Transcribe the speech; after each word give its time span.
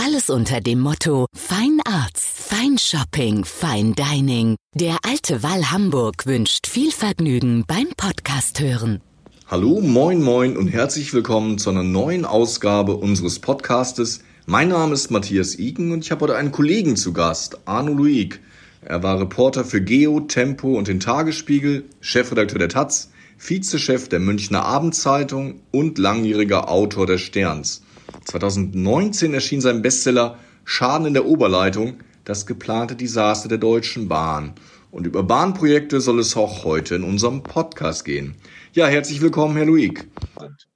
Alles 0.00 0.30
unter 0.30 0.60
dem 0.60 0.78
Motto 0.78 1.26
Fine 1.34 1.82
Arts, 1.84 2.24
Fine 2.24 3.94
Dining. 3.94 4.54
Der 4.72 4.98
Alte 5.02 5.42
Wall 5.42 5.72
Hamburg 5.72 6.24
wünscht 6.24 6.68
viel 6.68 6.92
Vergnügen 6.92 7.64
beim 7.66 7.88
Podcast 7.96 8.60
hören. 8.60 9.00
Hallo, 9.48 9.80
moin, 9.80 10.22
moin 10.22 10.56
und 10.56 10.68
herzlich 10.68 11.12
willkommen 11.12 11.58
zu 11.58 11.70
einer 11.70 11.82
neuen 11.82 12.24
Ausgabe 12.24 12.94
unseres 12.94 13.40
Podcastes. 13.40 14.20
Mein 14.46 14.68
Name 14.68 14.94
ist 14.94 15.10
Matthias 15.10 15.58
Iken 15.58 15.90
und 15.90 16.04
ich 16.04 16.12
habe 16.12 16.26
heute 16.26 16.36
einen 16.36 16.52
Kollegen 16.52 16.94
zu 16.94 17.12
Gast, 17.12 17.58
Arno 17.64 17.92
Luig. 17.92 18.38
Er 18.82 19.02
war 19.02 19.18
Reporter 19.20 19.64
für 19.64 19.82
Geo, 19.82 20.20
Tempo 20.20 20.78
und 20.78 20.86
den 20.86 21.00
Tagesspiegel, 21.00 21.86
Chefredakteur 22.00 22.60
der 22.60 22.68
Taz, 22.68 23.10
Vizechef 23.36 24.08
der 24.08 24.20
Münchner 24.20 24.64
Abendzeitung 24.64 25.60
und 25.72 25.98
langjähriger 25.98 26.70
Autor 26.70 27.06
der 27.06 27.18
Sterns. 27.18 27.82
2019 28.24 29.34
erschien 29.34 29.60
sein 29.60 29.82
Bestseller 29.82 30.38
Schaden 30.64 31.06
in 31.06 31.14
der 31.14 31.26
Oberleitung, 31.26 32.00
das 32.24 32.46
geplante 32.46 32.94
Desaster 32.94 33.48
der 33.48 33.58
Deutschen 33.58 34.08
Bahn. 34.08 34.54
Und 34.90 35.06
über 35.06 35.22
Bahnprojekte 35.22 36.00
soll 36.00 36.18
es 36.20 36.36
auch 36.36 36.64
heute 36.64 36.94
in 36.94 37.04
unserem 37.04 37.42
Podcast 37.42 38.04
gehen. 38.04 38.36
Ja, 38.72 38.86
herzlich 38.86 39.20
willkommen, 39.20 39.56
Herr 39.56 39.66
Luig. 39.66 40.08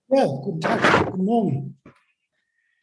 Ja, 0.09 0.27
guten 0.27 0.61
Tag, 0.61 1.07
guten 1.07 1.25
Morgen. 1.25 1.79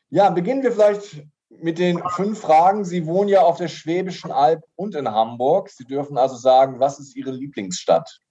Ja, 0.10 0.30
beginnen 0.30 0.64
wir 0.64 0.72
vielleicht 0.72 1.24
mit 1.50 1.78
den 1.78 2.02
fünf 2.16 2.40
Fragen. 2.40 2.86
Sie 2.86 3.06
wohnen 3.06 3.30
ja 3.30 3.42
auf 3.42 3.58
der 3.58 3.68
Schwäbischen 3.68 4.32
Alb 4.32 4.64
und 4.76 4.96
in 4.96 5.08
Hamburg. 5.08 5.70
Sie 5.70 5.86
dürfen 5.86 6.18
also 6.18 6.36
sagen, 6.36 6.80
was 6.80 7.00
ist 7.00 7.16
Ihre 7.16 7.32
Lieblingsstadt? 7.32 8.22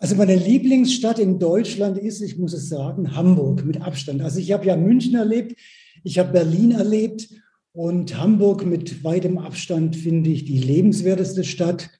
Also 0.00 0.14
meine 0.14 0.34
Lieblingsstadt 0.34 1.18
in 1.18 1.38
Deutschland 1.38 1.98
ist, 1.98 2.22
ich 2.22 2.38
muss 2.38 2.54
es 2.54 2.70
sagen, 2.70 3.14
Hamburg 3.14 3.66
mit 3.66 3.82
Abstand. 3.82 4.22
Also 4.22 4.40
ich 4.40 4.50
habe 4.50 4.64
ja 4.64 4.74
München 4.74 5.14
erlebt, 5.14 5.60
ich 6.02 6.18
habe 6.18 6.32
Berlin 6.32 6.72
erlebt 6.72 7.28
und 7.72 8.16
Hamburg 8.16 8.64
mit 8.64 9.04
weitem 9.04 9.36
Abstand 9.36 9.94
finde 9.94 10.30
ich 10.30 10.46
die 10.46 10.58
lebenswerteste 10.58 11.44
Stadt. 11.44 11.90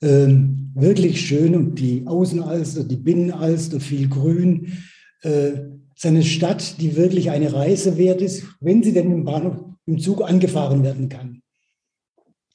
Ähm, 0.00 0.70
wirklich 0.74 1.26
schön 1.26 1.56
und 1.56 1.74
die 1.74 2.06
Außenalster, 2.06 2.84
die 2.84 2.96
Binnenalster, 2.96 3.80
viel 3.80 4.08
Grün. 4.08 4.84
Äh, 5.22 5.50
es 5.94 6.04
ist 6.04 6.06
eine 6.06 6.22
Stadt, 6.22 6.80
die 6.80 6.94
wirklich 6.96 7.30
eine 7.30 7.52
Reise 7.52 7.98
wert 7.98 8.22
ist, 8.22 8.44
wenn 8.60 8.84
sie 8.84 8.92
denn 8.92 9.10
im 9.10 9.24
Bahnhof 9.24 9.56
im 9.86 9.98
Zug 9.98 10.22
angefahren 10.22 10.84
werden 10.84 11.08
kann. 11.08 11.42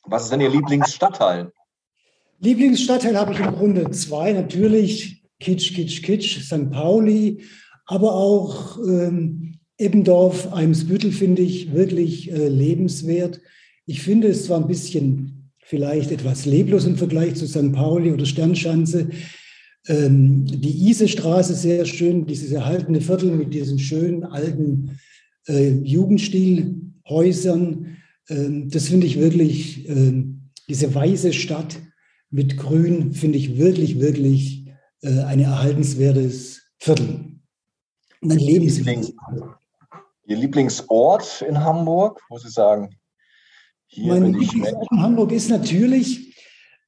Was 0.06 0.24
ist 0.24 0.32
denn 0.32 0.42
Ihr 0.42 0.50
Lieblingsstadtteil? 0.50 1.52
Lieblingsstadtteil 2.39 3.17
habe 3.17 3.33
ich 3.33 3.39
im 3.39 3.53
Grunde 3.53 3.89
zwei. 3.91 4.33
Natürlich 4.33 5.23
Kitsch, 5.39 5.73
Kitsch, 5.73 6.03
Kitsch, 6.03 6.41
St. 6.41 6.69
Pauli, 6.72 7.44
aber 7.86 8.16
auch 8.16 8.78
ähm, 8.80 9.55
Eppendorf, 9.78 10.52
Eimsbüttel 10.53 11.11
finde 11.11 11.41
ich 11.41 11.73
wirklich 11.73 12.31
äh, 12.31 12.47
lebenswert. 12.47 13.41
Ich 13.86 14.02
finde 14.02 14.30
es 14.30 14.45
zwar 14.45 14.59
ein 14.59 14.67
bisschen 14.67 15.52
vielleicht 15.63 16.11
etwas 16.11 16.45
leblos 16.45 16.86
im 16.86 16.97
Vergleich 16.97 17.36
zu 17.36 17.47
St. 17.47 17.73
Pauli 17.73 18.11
oder 18.11 18.25
Sternschanze. 18.25 19.09
Ähm, 19.88 20.45
die 20.45 20.90
Isestraße 20.90 21.53
sehr 21.53 21.85
schön, 21.85 22.25
dieses 22.25 22.51
erhaltene 22.51 23.01
Viertel 23.01 23.29
mit 23.31 23.53
diesen 23.53 23.78
schönen 23.79 24.24
alten 24.24 24.97
äh, 25.47 25.69
Jugendstilhäusern. 25.69 27.97
Ähm, 28.29 28.69
das 28.69 28.88
finde 28.88 29.07
ich 29.07 29.19
wirklich, 29.19 29.90
äh, 29.90 30.24
diese 30.68 30.95
weiße 30.95 31.34
Stadt 31.34 31.78
mit 32.35 32.57
Grün 32.57 33.13
finde 33.13 33.38
ich 33.38 33.57
wirklich, 33.57 34.01
wirklich 34.01 34.68
äh, 35.01 35.22
ein 35.22 35.40
erhaltenswertes 35.40 36.63
Viertel. 36.79 37.40
Und 38.19 38.31
ein 38.31 38.40
Lieblings 38.40 39.13
Ihr 40.28 40.38
Lieblingsort 40.38 41.45
in 41.47 41.63
Hamburg, 41.63 42.19
muss 42.29 42.44
ich 42.44 42.51
sagen? 42.51 42.90
Hier 43.88 44.07
mein 44.07 44.34
Lieblingsort 44.34 44.88
in 44.91 45.01
Hamburg 45.01 45.31
ist 45.31 45.50
natürlich 45.50 46.35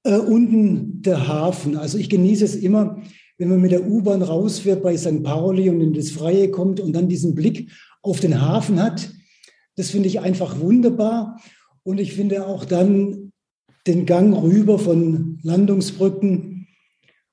äh, 0.03 0.17
unten 0.17 1.01
der 1.01 1.29
Hafen. 1.29 1.77
Also 1.77 1.97
ich 1.97 2.09
genieße 2.09 2.43
es 2.43 2.55
immer, 2.55 3.01
wenn 3.37 3.47
man 3.47 3.61
mit 3.61 3.71
der 3.71 3.87
U-Bahn 3.87 4.23
rausfährt 4.23 4.83
bei 4.83 4.97
St. 4.97 5.23
Pauli 5.23 5.69
und 5.69 5.79
in 5.79 5.93
das 5.93 6.11
Freie 6.11 6.51
kommt 6.51 6.81
und 6.81 6.91
dann 6.91 7.07
diesen 7.07 7.35
Blick 7.35 7.71
auf 8.01 8.19
den 8.19 8.41
Hafen 8.41 8.83
hat. 8.83 9.11
Das 9.77 9.91
finde 9.91 10.09
ich 10.09 10.19
einfach 10.19 10.59
wunderbar. 10.59 11.39
Und 11.83 11.99
ich 11.99 12.15
finde 12.15 12.45
auch 12.47 12.65
dann 12.65 13.31
den 13.87 14.05
Gang 14.05 14.35
rüber 14.35 14.77
von 14.77 15.26
Landungsbrücken 15.47 16.67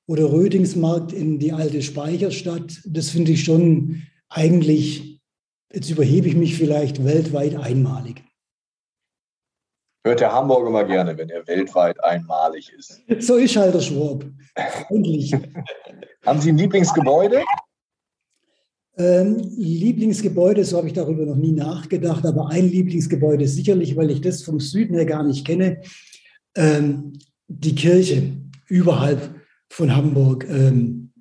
oder 0.07 0.31
Rödingsmarkt 0.31 1.11
in 1.11 1.37
die 1.37 1.51
alte 1.51 1.81
Speicherstadt, 1.81 2.81
das 2.85 3.09
finde 3.09 3.33
ich 3.33 3.43
schon 3.43 4.03
eigentlich, 4.29 5.19
jetzt 5.73 5.89
überhebe 5.89 6.27
ich 6.27 6.35
mich 6.35 6.57
vielleicht, 6.57 7.03
weltweit 7.03 7.55
einmalig. 7.55 8.23
Hört 10.05 10.21
der 10.21 10.31
Hamburger 10.31 10.67
immer 10.67 10.83
gerne, 10.83 11.17
wenn 11.17 11.29
er 11.29 11.45
weltweit 11.47 12.01
einmalig 12.03 12.71
ist. 12.71 13.01
So 13.19 13.35
ist 13.35 13.55
halt 13.55 13.73
der 13.73 13.81
Schwab. 13.81 14.23
Freundlich. 14.87 15.33
Haben 16.25 16.39
Sie 16.39 16.49
ein 16.49 16.57
Lieblingsgebäude? 16.57 17.43
Ähm, 18.97 19.37
Lieblingsgebäude, 19.57 20.63
so 20.63 20.77
habe 20.77 20.87
ich 20.87 20.93
darüber 20.93 21.25
noch 21.25 21.35
nie 21.35 21.51
nachgedacht, 21.51 22.25
aber 22.25 22.49
ein 22.49 22.69
Lieblingsgebäude 22.69 23.45
sicherlich, 23.45 23.97
weil 23.97 24.09
ich 24.09 24.21
das 24.21 24.41
vom 24.41 24.61
Süden 24.61 24.95
her 24.95 25.05
gar 25.05 25.23
nicht 25.23 25.45
kenne, 25.45 25.81
ähm, 26.55 27.11
die 27.47 27.75
Kirche 27.75 28.33
überhalb 28.67 29.35
von 29.69 29.95
Hamburg, 29.95 30.47
ähm, 30.49 31.11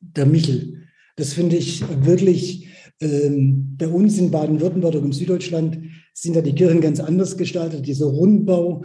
der 0.00 0.26
Michel. 0.26 0.86
Das 1.16 1.32
finde 1.32 1.56
ich 1.56 1.84
wirklich, 2.04 2.68
ähm, 3.00 3.76
bei 3.76 3.88
uns 3.88 4.18
in 4.18 4.30
Baden-Württemberg 4.30 4.94
und 4.94 5.06
in 5.06 5.12
Süddeutschland 5.12 5.78
sind 6.14 6.36
da 6.36 6.40
die 6.40 6.54
Kirchen 6.54 6.80
ganz 6.80 7.00
anders 7.00 7.36
gestaltet, 7.36 7.86
dieser 7.86 8.06
Rundbau. 8.06 8.84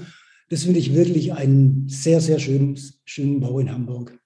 Das 0.50 0.64
finde 0.64 0.80
ich 0.80 0.94
wirklich 0.94 1.34
einen 1.34 1.88
sehr, 1.88 2.22
sehr 2.22 2.40
schönen, 2.40 2.80
schönen 3.04 3.40
Bau 3.40 3.60
in 3.60 3.72
Hamburg. 3.72 4.18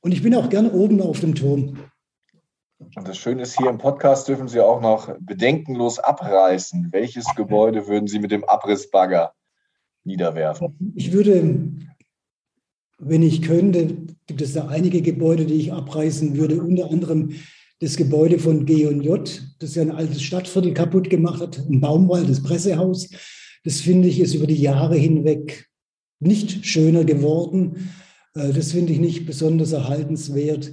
Und 0.00 0.12
ich 0.12 0.22
bin 0.22 0.34
auch 0.34 0.50
gern 0.50 0.70
oben 0.70 1.00
auf 1.00 1.20
dem 1.20 1.34
Turm. 1.34 1.78
Und 2.78 3.08
das 3.08 3.16
Schöne 3.16 3.42
ist, 3.42 3.56
hier 3.56 3.70
im 3.70 3.78
Podcast 3.78 4.28
dürfen 4.28 4.48
Sie 4.48 4.60
auch 4.60 4.80
noch 4.80 5.16
bedenkenlos 5.20 5.98
abreißen. 5.98 6.88
Welches 6.92 7.26
Gebäude 7.34 7.86
würden 7.88 8.06
Sie 8.06 8.18
mit 8.18 8.30
dem 8.30 8.44
Abrissbagger 8.44 9.32
niederwerfen? 10.04 10.92
Ich 10.94 11.12
würde, 11.12 11.72
wenn 12.98 13.22
ich 13.22 13.42
könnte, 13.42 13.96
gibt 14.26 14.40
es 14.40 14.54
da 14.54 14.68
einige 14.68 15.02
Gebäude, 15.02 15.46
die 15.46 15.54
ich 15.54 15.72
abreißen 15.72 16.36
würde, 16.36 16.62
unter 16.62 16.90
anderem 16.90 17.34
das 17.80 17.96
Gebäude 17.96 18.38
von 18.38 18.64
G&J, 18.64 19.42
das 19.58 19.74
ja 19.74 19.82
ein 19.82 19.90
altes 19.90 20.22
Stadtviertel 20.22 20.72
kaputt 20.72 21.10
gemacht 21.10 21.40
hat, 21.40 21.58
ein 21.58 21.80
Baumwald, 21.80 22.28
das 22.28 22.42
Pressehaus. 22.42 23.10
Das 23.64 23.80
finde 23.80 24.08
ich 24.08 24.20
ist 24.20 24.34
über 24.34 24.46
die 24.46 24.60
Jahre 24.60 24.96
hinweg 24.96 25.68
nicht 26.20 26.64
schöner 26.64 27.04
geworden. 27.04 27.90
Äh, 28.34 28.52
das 28.52 28.72
finde 28.72 28.92
ich 28.92 29.00
nicht 29.00 29.26
besonders 29.26 29.72
erhaltenswert. 29.72 30.70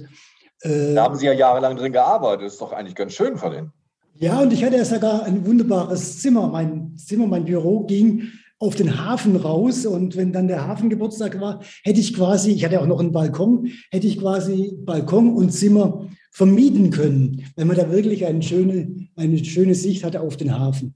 Äh, 0.60 0.94
da 0.94 1.04
haben 1.04 1.16
Sie 1.16 1.26
ja 1.26 1.32
jahrelang 1.32 1.76
drin 1.76 1.92
gearbeitet. 1.92 2.46
Das 2.46 2.52
ist 2.54 2.60
doch 2.60 2.72
eigentlich 2.72 2.94
ganz 2.94 3.12
schön 3.12 3.36
von 3.36 3.52
Ihnen. 3.52 3.72
Ja, 4.14 4.40
und 4.40 4.52
ich 4.52 4.62
hatte 4.62 4.76
ja 4.76 4.84
sogar 4.84 5.24
ein 5.24 5.44
wunderbares 5.46 6.20
Zimmer. 6.20 6.48
Mein 6.48 6.96
Zimmer, 6.96 7.26
mein 7.26 7.44
Büro 7.44 7.80
ging 7.80 8.28
auf 8.62 8.76
den 8.76 9.04
Hafen 9.04 9.34
raus 9.34 9.84
und 9.86 10.16
wenn 10.16 10.32
dann 10.32 10.46
der 10.46 10.66
Hafengeburtstag 10.66 11.40
war, 11.40 11.60
hätte 11.82 12.00
ich 12.00 12.14
quasi, 12.14 12.52
ich 12.52 12.64
hatte 12.64 12.80
auch 12.80 12.86
noch 12.86 13.00
einen 13.00 13.10
Balkon, 13.10 13.68
hätte 13.90 14.06
ich 14.06 14.20
quasi 14.20 14.72
Balkon 14.78 15.34
und 15.34 15.50
Zimmer 15.50 16.08
vermieten 16.30 16.90
können, 16.90 17.44
wenn 17.56 17.66
man 17.66 17.76
da 17.76 17.90
wirklich 17.90 18.24
eine 18.24 18.40
schöne, 18.40 19.08
eine 19.16 19.44
schöne 19.44 19.74
Sicht 19.74 20.04
hatte 20.04 20.20
auf 20.20 20.36
den 20.36 20.58
Hafen. 20.58 20.94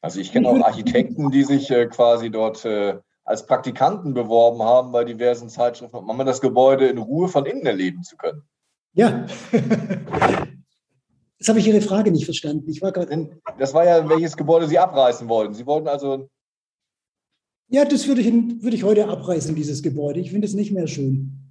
Also 0.00 0.20
ich 0.20 0.30
kenne 0.32 0.48
auch 0.48 0.60
Architekten, 0.60 1.32
die 1.32 1.42
sich 1.42 1.68
äh, 1.70 1.86
quasi 1.86 2.30
dort 2.30 2.64
äh, 2.64 2.94
als 3.24 3.44
Praktikanten 3.44 4.14
beworben 4.14 4.62
haben 4.62 4.92
bei 4.92 5.02
diversen 5.04 5.48
Zeitschriften, 5.48 5.96
um 5.96 6.18
das 6.18 6.40
Gebäude 6.40 6.86
in 6.86 6.98
Ruhe 6.98 7.26
von 7.28 7.44
innen 7.44 7.66
erleben 7.66 8.04
zu 8.04 8.16
können. 8.16 8.42
Ja. 8.94 9.26
Jetzt 11.38 11.48
habe 11.48 11.58
ich 11.58 11.68
Ihre 11.68 11.80
Frage 11.80 12.10
nicht 12.10 12.24
verstanden. 12.24 12.68
Ich 12.70 12.82
war 12.82 12.90
gerade. 12.90 13.30
Das 13.58 13.74
war 13.74 13.84
ja, 13.84 14.08
welches 14.08 14.36
Gebäude 14.36 14.66
Sie 14.66 14.78
abreißen 14.78 15.28
wollten. 15.28 15.54
Sie 15.54 15.66
wollten 15.66 15.88
also 15.88 16.28
ja, 17.68 17.84
das 17.84 18.08
würde 18.08 18.20
ich, 18.22 18.32
würde 18.62 18.76
ich 18.76 18.84
heute 18.84 19.08
abreißen, 19.08 19.54
dieses 19.54 19.82
Gebäude. 19.82 20.20
Ich 20.20 20.30
finde 20.30 20.46
es 20.46 20.54
nicht 20.54 20.72
mehr 20.72 20.86
schön. 20.86 21.48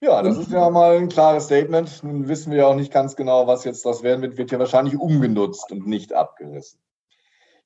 Ja, 0.00 0.22
das 0.22 0.38
ist 0.38 0.52
ja 0.52 0.70
mal 0.70 0.96
ein 0.96 1.08
klares 1.08 1.46
Statement. 1.46 2.04
Nun 2.04 2.28
wissen 2.28 2.52
wir 2.52 2.58
ja 2.58 2.66
auch 2.68 2.76
nicht 2.76 2.92
ganz 2.92 3.16
genau, 3.16 3.48
was 3.48 3.64
jetzt 3.64 3.84
das 3.84 4.02
werden 4.02 4.22
wird. 4.22 4.36
Wird 4.36 4.52
ja 4.52 4.58
wahrscheinlich 4.58 4.96
umgenutzt 4.96 5.72
und 5.72 5.88
nicht 5.88 6.12
abgerissen. 6.12 6.78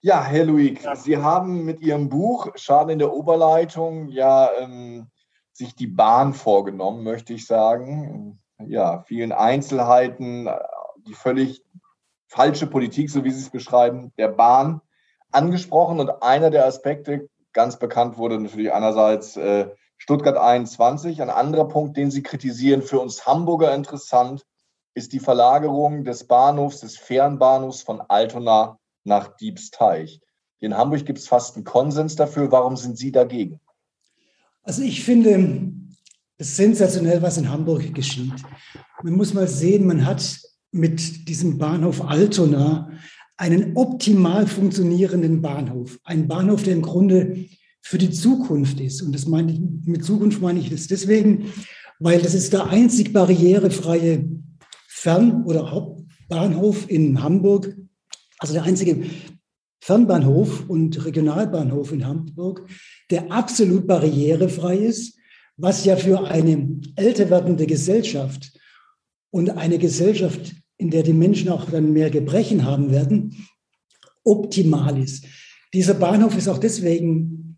Ja, 0.00 0.25
Herr 0.25 0.46
Luig, 0.46 0.81
Sie 0.94 1.19
haben 1.19 1.64
mit 1.64 1.81
Ihrem 1.81 2.08
Buch 2.08 2.49
Schaden 2.55 2.90
in 2.90 2.99
der 2.99 3.12
Oberleitung 3.12 4.08
ja 4.08 4.50
ähm, 4.58 5.08
sich 5.52 5.75
die 5.75 5.87
Bahn 5.87 6.32
vorgenommen, 6.32 7.05
möchte 7.05 7.35
ich 7.35 7.46
sagen. 7.46 8.40
Ja, 8.67 9.02
vielen 9.02 9.32
Einzelheiten, 9.32 10.49
die 11.06 11.14
völlig 11.14 11.62
falsche 12.26 12.67
Politik, 12.67 13.11
so 13.11 13.25
wie 13.25 13.31
Sie 13.31 13.43
es 13.43 13.50
beschreiben, 13.50 14.12
der 14.17 14.28
Bahn 14.28 14.81
angesprochen. 15.31 16.00
Und 16.00 16.23
einer 16.23 16.50
der 16.50 16.67
Aspekte, 16.67 17.28
ganz 17.52 17.78
bekannt 17.78 18.19
wurde 18.19 18.38
natürlich 18.38 18.72
einerseits 18.72 19.37
äh, 19.37 19.69
Stuttgart 19.99 20.37
21. 20.37 21.22
Ein 21.22 21.31
anderer 21.31 21.69
Punkt, 21.69 21.96
den 21.96 22.10
Sie 22.10 22.22
kritisieren, 22.22 22.82
für 22.82 22.99
uns 22.99 23.26
Hamburger 23.26 23.75
interessant, 23.75 24.44
ist 24.94 25.12
die 25.12 25.20
Verlagerung 25.20 26.04
des 26.04 26.26
Bahnhofs, 26.26 26.81
des 26.81 26.96
Fernbahnhofs 26.96 27.82
von 27.82 28.00
Altona 28.00 28.78
nach 29.04 29.37
Diebsteich. 29.37 30.20
In 30.60 30.76
Hamburg 30.76 31.04
gibt 31.06 31.19
es 31.19 31.28
fast 31.28 31.56
einen 31.56 31.64
Konsens 31.64 32.16
dafür. 32.16 32.52
Warum 32.52 32.76
sind 32.76 32.99
Sie 32.99 33.10
dagegen? 33.10 33.60
Also 34.62 34.82
ich 34.82 35.04
finde 35.04 35.72
es 36.38 36.56
sensationell, 36.56 37.22
was 37.22 37.38
in 37.38 37.50
Hamburg 37.50 37.94
geschieht. 37.94 38.34
Man 39.02 39.14
muss 39.14 39.34
mal 39.34 39.49
sehen, 39.49 39.87
man 39.87 40.06
hat 40.06 40.40
mit 40.70 41.28
diesem 41.28 41.58
Bahnhof 41.58 42.00
Altona 42.02 42.90
einen 43.42 43.76
optimal 43.76 44.46
funktionierenden 44.46 45.42
Bahnhof. 45.42 45.98
Ein 46.04 46.28
Bahnhof, 46.28 46.62
der 46.62 46.74
im 46.74 46.82
Grunde 46.82 47.44
für 47.80 47.98
die 47.98 48.12
Zukunft 48.12 48.78
ist. 48.78 49.02
Und 49.02 49.12
das 49.12 49.26
meine 49.26 49.50
ich, 49.50 49.60
mit 49.84 50.04
Zukunft 50.04 50.40
meine 50.40 50.60
ich 50.60 50.70
das 50.70 50.86
deswegen, 50.86 51.46
weil 51.98 52.22
das 52.22 52.34
ist 52.34 52.52
der 52.52 52.68
einzig 52.68 53.12
barrierefreie 53.12 54.28
Fern- 54.86 55.42
oder 55.42 55.72
Hauptbahnhof 55.72 56.88
in 56.88 57.20
Hamburg, 57.20 57.76
also 58.38 58.54
der 58.54 58.62
einzige 58.62 59.02
Fernbahnhof 59.80 60.68
und 60.68 61.04
Regionalbahnhof 61.04 61.90
in 61.90 62.06
Hamburg, 62.06 62.68
der 63.10 63.32
absolut 63.32 63.88
barrierefrei 63.88 64.76
ist, 64.76 65.18
was 65.56 65.84
ja 65.84 65.96
für 65.96 66.28
eine 66.28 66.80
älter 66.94 67.28
werdende 67.28 67.66
Gesellschaft 67.66 68.56
und 69.32 69.50
eine 69.50 69.78
Gesellschaft, 69.78 70.62
in 70.82 70.90
der 70.90 71.05
die 71.05 71.12
Menschen 71.12 71.49
auch 71.49 71.70
dann 71.70 71.93
mehr 71.93 72.11
Gebrechen 72.11 72.64
haben 72.64 72.90
werden, 72.90 73.46
optimal 74.25 74.99
ist. 74.99 75.25
Dieser 75.73 75.94
Bahnhof 75.94 76.37
ist 76.37 76.49
auch 76.49 76.58
deswegen 76.58 77.56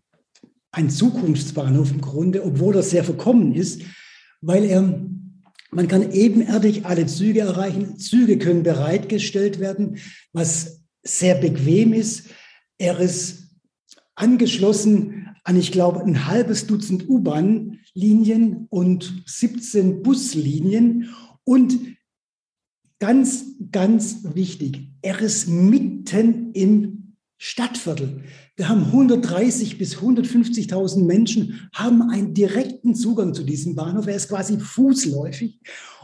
ein 0.71 0.91
Zukunftsbahnhof 0.91 1.91
im 1.91 2.01
Grunde, 2.01 2.45
obwohl 2.45 2.75
er 2.75 2.83
sehr 2.83 3.03
verkommen 3.03 3.53
ist, 3.53 3.81
weil 4.41 4.65
er 4.65 5.05
man 5.71 5.89
kann 5.89 6.11
ebenerdig 6.11 6.85
alle 6.85 7.05
Züge 7.05 7.41
erreichen. 7.41 7.97
Züge 7.97 8.37
können 8.37 8.63
bereitgestellt 8.63 9.59
werden, 9.59 9.97
was 10.31 10.85
sehr 11.03 11.35
bequem 11.35 11.91
ist. 11.91 12.29
Er 12.77 12.97
ist 12.99 13.49
angeschlossen 14.13 15.35
an, 15.43 15.57
ich 15.57 15.73
glaube, 15.73 16.01
ein 16.01 16.27
halbes 16.27 16.67
Dutzend 16.67 17.09
U-Bahn-Linien 17.09 18.67
und 18.69 19.23
17 19.25 20.01
Buslinien. 20.01 21.09
Und 21.43 21.77
ganz, 22.99 23.45
ganz 23.71 24.23
wichtig, 24.35 24.91
er 25.01 25.19
ist 25.21 25.47
mitten 25.47 26.51
im 26.53 27.05
Stadtviertel. 27.37 28.23
Wir 28.55 28.69
haben 28.69 28.85
130 28.85 29.77
bis 29.77 29.97
150.000 29.97 31.03
Menschen, 31.03 31.69
haben 31.73 32.01
einen 32.09 32.33
direkten 32.33 32.95
Zugang 32.95 33.33
zu 33.33 33.43
diesem 33.43 33.75
Bahnhof. 33.75 34.07
Er 34.07 34.15
ist 34.15 34.29
quasi 34.29 34.57
fußläufig. 34.57 35.59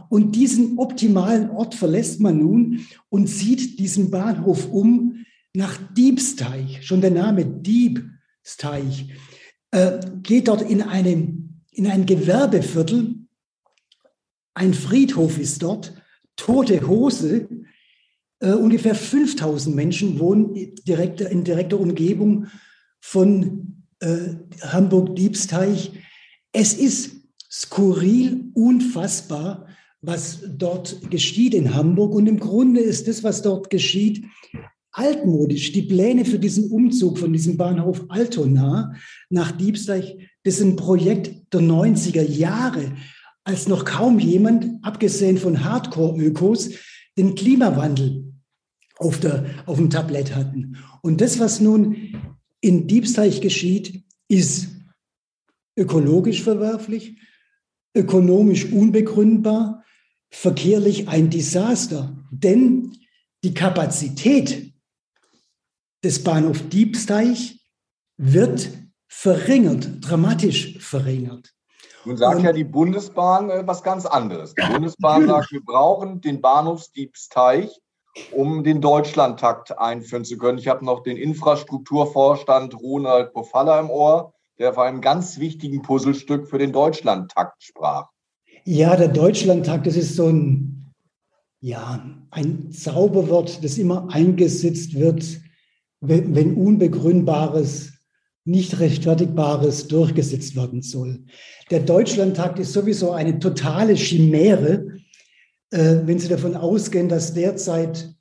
Und 0.09 0.35
diesen 0.35 0.77
optimalen 0.77 1.49
Ort 1.49 1.73
verlässt 1.73 2.19
man 2.19 2.37
nun 2.37 2.85
und 3.09 3.27
zieht 3.27 3.79
diesen 3.79 4.11
Bahnhof 4.11 4.69
um 4.69 5.25
nach 5.53 5.77
Diebsteich. 5.93 6.85
Schon 6.85 7.01
der 7.01 7.11
Name 7.11 7.45
Diebsteich 7.45 9.13
äh, 9.71 9.99
geht 10.21 10.49
dort 10.49 10.61
in, 10.61 10.81
einem, 10.81 11.61
in 11.71 11.87
ein 11.87 12.05
Gewerbeviertel. 12.05 13.15
Ein 14.53 14.73
Friedhof 14.73 15.39
ist 15.39 15.63
dort, 15.63 15.93
tote 16.41 16.87
Hose. 16.87 17.47
Äh, 18.39 18.53
ungefähr 18.53 18.95
5000 18.95 19.75
Menschen 19.75 20.19
wohnen 20.19 20.73
direkt, 20.87 21.21
in 21.21 21.43
direkter 21.43 21.79
Umgebung 21.79 22.47
von 22.99 23.85
äh, 23.99 24.35
Hamburg-Diebsteich. 24.63 25.91
Es 26.51 26.73
ist 26.73 27.11
skurril, 27.49 28.45
unfassbar, 28.55 29.67
was 30.01 30.39
dort 30.57 31.11
geschieht 31.11 31.53
in 31.53 31.75
Hamburg. 31.75 32.15
Und 32.15 32.27
im 32.27 32.39
Grunde 32.39 32.81
ist 32.81 33.07
das, 33.07 33.23
was 33.23 33.43
dort 33.43 33.69
geschieht, 33.69 34.25
altmodisch. 34.91 35.71
Die 35.73 35.83
Pläne 35.83 36.25
für 36.25 36.39
diesen 36.39 36.71
Umzug 36.71 37.19
von 37.19 37.31
diesem 37.31 37.57
Bahnhof 37.57 38.03
Altona 38.09 38.95
nach 39.29 39.51
Diebsteich, 39.51 40.17
das 40.43 40.55
ist 40.55 40.63
ein 40.63 40.75
Projekt 40.75 41.53
der 41.53 41.61
90er 41.61 42.23
Jahre, 42.23 42.93
als 43.43 43.67
noch 43.67 43.85
kaum 43.85 44.19
jemand, 44.19 44.83
abgesehen 44.83 45.37
von 45.37 45.63
Hardcore-Ökos, 45.63 46.71
den 47.17 47.35
Klimawandel 47.35 48.33
auf, 48.97 49.19
der, 49.19 49.45
auf 49.65 49.77
dem 49.77 49.89
Tablett 49.89 50.35
hatten. 50.35 50.77
Und 51.01 51.21
das, 51.21 51.39
was 51.39 51.59
nun 51.59 52.13
in 52.61 52.87
Diebsteich 52.87 53.41
geschieht, 53.41 54.03
ist 54.27 54.67
ökologisch 55.75 56.43
verwerflich, 56.43 57.19
ökonomisch 57.95 58.71
unbegründbar, 58.71 59.83
verkehrlich 60.29 61.07
ein 61.07 61.29
Desaster. 61.29 62.15
Denn 62.31 62.95
die 63.43 63.53
Kapazität 63.53 64.73
des 66.03 66.23
Bahnhof 66.23 66.69
Diebsteich 66.69 67.59
wird 68.17 68.69
verringert, 69.07 69.89
dramatisch 69.99 70.77
verringert. 70.79 71.53
Nun 72.05 72.17
sagt 72.17 72.37
Und, 72.37 72.43
ja 72.43 72.53
die 72.53 72.63
Bundesbahn 72.63 73.49
äh, 73.49 73.63
was 73.65 73.83
ganz 73.83 74.05
anderes. 74.05 74.53
Die 74.55 74.73
Bundesbahn 74.73 75.27
sagt, 75.27 75.51
wir 75.51 75.63
brauchen 75.63 76.21
den 76.21 76.41
Bahnhof 76.41 76.87
Diebsteich 76.95 77.81
um 78.31 78.63
den 78.63 78.81
Deutschlandtakt 78.81 79.77
einführen 79.77 80.25
zu 80.25 80.37
können. 80.37 80.57
Ich 80.57 80.67
habe 80.67 80.85
noch 80.85 81.03
den 81.03 81.17
Infrastrukturvorstand 81.17 82.75
Ronald 82.75 83.33
Pofalla 83.33 83.79
im 83.79 83.89
Ohr, 83.89 84.33
der 84.59 84.73
vor 84.73 84.83
einem 84.83 85.01
ganz 85.01 85.39
wichtigen 85.39 85.81
Puzzlestück 85.81 86.47
für 86.47 86.57
den 86.57 86.73
Deutschlandtakt 86.73 87.63
sprach. 87.63 88.09
Ja, 88.63 88.95
der 88.95 89.07
Deutschlandtakt, 89.07 89.87
das 89.87 89.95
ist 89.95 90.15
so 90.15 90.27
ein, 90.27 90.93
ja, 91.61 92.05
ein 92.31 92.71
Zauberwort, 92.71 93.63
das 93.63 93.77
immer 93.77 94.07
eingesetzt 94.11 94.93
wird, 94.93 95.23
wenn, 95.99 96.35
wenn 96.35 96.55
Unbegründbares, 96.55 97.93
nicht 98.43 98.79
rechtfertigbares 98.79 99.87
durchgesetzt 99.87 100.55
werden 100.55 100.81
soll. 100.81 101.23
Der 101.69 101.81
Deutschlandtakt 101.81 102.59
ist 102.59 102.73
sowieso 102.73 103.11
eine 103.11 103.37
totale 103.39 103.95
Chimäre, 103.95 104.97
äh, 105.69 105.97
wenn 106.05 106.19
Sie 106.19 106.27
davon 106.27 106.55
ausgehen, 106.55 107.07
dass 107.07 107.33
derzeit 107.33 108.13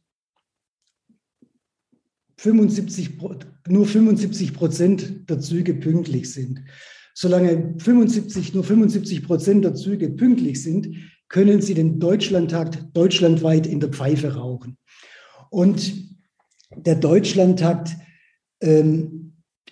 75, 2.37 3.19
nur 3.69 3.87
75 3.87 4.55
Prozent 4.55 5.29
der 5.29 5.41
Züge 5.41 5.75
pünktlich 5.75 6.33
sind. 6.33 6.63
Solange 7.15 7.75
75, 7.79 8.55
nur 8.55 8.65
75 8.65 9.23
Prozent 9.25 9.65
der 9.65 9.75
Züge 9.75 10.11
pünktlich 10.11 10.63
sind, 10.63 10.89
können 11.29 11.61
Sie 11.61 11.75
den 11.75 12.01
Deutschlandtakt 12.01 12.85
deutschlandweit 12.95 13.67
in 13.67 13.81
der 13.81 13.91
Pfeife 13.91 14.35
rauchen. 14.35 14.79
Und 15.51 15.93
der 16.75 16.95
Deutschlandtakt 16.95 17.91
ähm, 18.61 19.30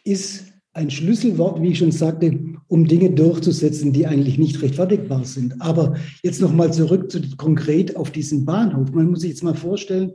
ist 0.09 0.45
ein 0.73 0.91
Schlüsselwort, 0.91 1.61
wie 1.61 1.69
ich 1.69 1.79
schon 1.79 1.93
sagte, 1.93 2.39
um 2.69 2.87
Dinge 2.87 3.11
durchzusetzen, 3.11 3.93
die 3.93 4.07
eigentlich 4.07 4.39
nicht 4.39 4.63
rechtfertigbar 4.63 5.25
sind. 5.25 5.61
Aber 5.61 5.97
jetzt 6.23 6.41
nochmal 6.41 6.73
zurück 6.73 7.11
zu, 7.11 7.21
konkret 7.37 7.97
auf 7.97 8.11
diesen 8.11 8.45
Bahnhof. 8.45 8.93
Man 8.93 9.11
muss 9.11 9.21
sich 9.21 9.31
jetzt 9.31 9.43
mal 9.43 9.55
vorstellen, 9.55 10.13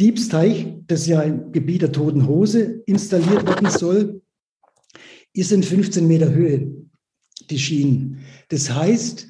Diebsteich, 0.00 0.66
das 0.86 1.06
ja 1.06 1.20
ein 1.20 1.52
Gebiet 1.52 1.82
der 1.82 1.92
Toten 1.92 2.26
Hose 2.26 2.82
installiert 2.86 3.46
werden 3.46 3.70
soll, 3.70 4.22
ist 5.32 5.52
in 5.52 5.62
15 5.62 6.06
Meter 6.08 6.32
Höhe, 6.32 6.74
die 7.50 7.58
Schienen. 7.58 8.20
Das 8.48 8.74
heißt, 8.74 9.28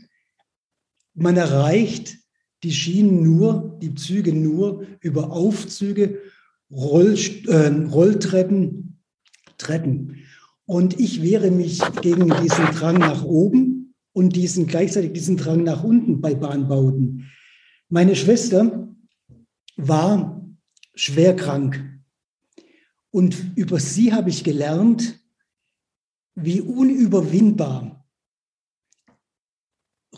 man 1.15 1.37
erreicht 1.37 2.17
die 2.63 2.73
Schienen 2.73 3.23
nur, 3.23 3.79
die 3.83 3.95
Züge 3.95 4.33
nur 4.33 4.87
über 5.01 5.31
Aufzüge, 5.33 6.21
Roll, 6.71 7.19
äh, 7.49 7.69
Rolltreppen, 7.91 8.92
Treppen. 9.63 10.25
Und 10.67 10.99
ich 11.01 11.23
wehre 11.23 11.51
mich 11.51 11.81
gegen 12.01 12.31
diesen 12.43 12.67
Drang 12.67 12.99
nach 12.99 13.25
oben 13.25 13.95
und 14.13 14.37
diesen 14.37 14.67
gleichzeitig 14.67 15.13
diesen 15.13 15.37
Drang 15.37 15.63
nach 15.63 15.83
unten 15.83 16.21
bei 16.21 16.35
Bahnbauten. 16.35 17.31
Meine 17.89 18.17
Schwester 18.17 18.89
war 19.77 20.47
schwer 20.95 21.35
krank. 21.37 21.83
Und 23.11 23.57
über 23.57 23.79
sie 23.81 24.13
habe 24.13 24.31
ich 24.31 24.45
gelernt, 24.45 25.21
wie 26.35 26.61
unüberwindbar 26.61 28.09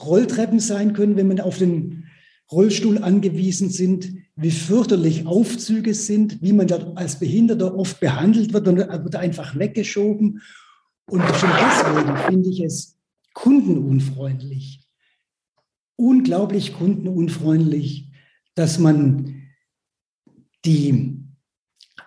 Rolltreppen 0.01 0.61
sein 0.61 0.93
können, 0.93 1.17
wenn 1.17 1.29
man 1.29 1.41
auf 1.41 1.59
den 1.59 2.09
Rollstuhl 2.51 2.99
angewiesen 2.99 3.71
sind, 3.71 4.13
wie 4.37 4.50
fürchterlich 4.50 5.26
Aufzüge 5.26 5.95
sind, 5.95 6.43
wie 6.43 6.53
man 6.53 6.67
dort 6.67 6.97
als 6.97 7.19
Behinderter 7.19 7.76
oft 7.76 8.00
behandelt 8.00 8.53
wird 8.53 8.67
und 8.67 8.79
wird 8.79 9.17
einfach 9.17 9.57
weggeschoben. 9.57 10.43
Und 11.07 11.23
schon 11.37 11.50
deswegen 11.50 12.17
finde 12.29 12.49
ich 12.49 12.61
es 12.61 12.99
kundenunfreundlich, 13.33 14.81
unglaublich 15.97 16.73
kundenunfreundlich, 16.73 18.11
dass 18.55 18.79
man 18.79 19.43
die 20.64 21.21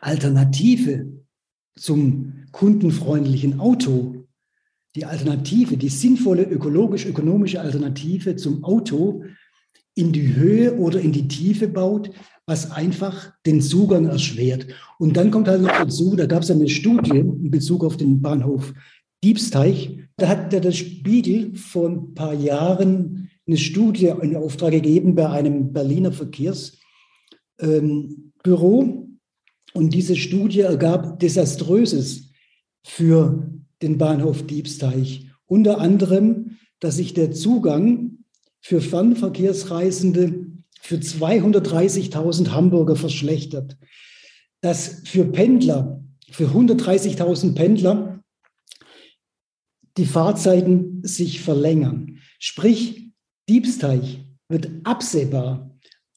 Alternative 0.01 1.23
zum 1.77 2.45
kundenfreundlichen 2.51 3.59
Auto, 3.59 4.27
die 4.95 5.05
Alternative, 5.05 5.77
die 5.77 5.89
sinnvolle 5.89 6.43
ökologisch-ökonomische 6.43 7.61
Alternative 7.61 8.35
zum 8.35 8.63
Auto 8.63 9.23
in 9.97 10.11
die 10.11 10.35
Höhe 10.35 10.75
oder 10.77 10.99
in 10.99 11.11
die 11.11 11.27
Tiefe 11.27 11.67
baut, 11.67 12.11
was 12.45 12.71
einfach 12.71 13.33
den 13.45 13.61
Zugang 13.61 14.05
erschwert. 14.05 14.67
Und 14.99 15.17
dann 15.17 15.31
kommt 15.31 15.47
halt 15.47 15.61
noch 15.61 15.71
dazu, 15.71 16.15
da 16.15 16.25
gab 16.25 16.43
es 16.43 16.51
eine 16.51 16.69
Studie 16.69 17.17
in 17.17 17.51
Bezug 17.51 17.83
auf 17.83 17.97
den 17.97 18.21
Bahnhof 18.21 18.73
Diebsteich. 19.23 19.99
Da 20.15 20.29
hat 20.29 20.53
der 20.53 20.71
Spiegel 20.71 21.55
vor 21.55 21.89
ein 21.89 22.13
paar 22.13 22.33
Jahren 22.33 23.29
eine 23.47 23.57
Studie 23.57 24.13
in 24.21 24.35
Auftrag 24.35 24.71
gegeben 24.71 25.15
bei 25.15 25.29
einem 25.29 25.73
Berliner 25.73 26.11
Verkehrsbüro. 26.11 26.77
Ähm, 27.63 29.19
und 29.73 29.93
diese 29.93 30.15
Studie 30.15 30.61
ergab 30.61 31.19
Desaströses 31.19 32.31
für 32.83 33.51
den 33.81 33.97
Bahnhof 33.97 34.45
Diebsteich. 34.47 35.29
Unter 35.45 35.79
anderem, 35.79 36.57
dass 36.79 36.97
sich 36.97 37.13
der 37.13 37.31
Zugang 37.31 38.16
für 38.67 38.81
Fernverkehrsreisende 38.81 40.45
für 40.81 40.97
230.000 40.97 42.49
Hamburger 42.49 42.97
verschlechtert. 42.97 43.77
Dass 44.59 45.03
für 45.05 45.23
Pendler, 45.23 46.03
für 46.29 46.47
130.000 46.47 47.55
Pendler, 47.55 48.21
die 49.95 50.05
Fahrzeiten 50.05 50.99
sich 51.01 51.39
verlängern. 51.39 52.17
Sprich, 52.39 53.13
Diebsteich 53.47 54.25
wird 54.49 54.69
absehbar 54.83 55.71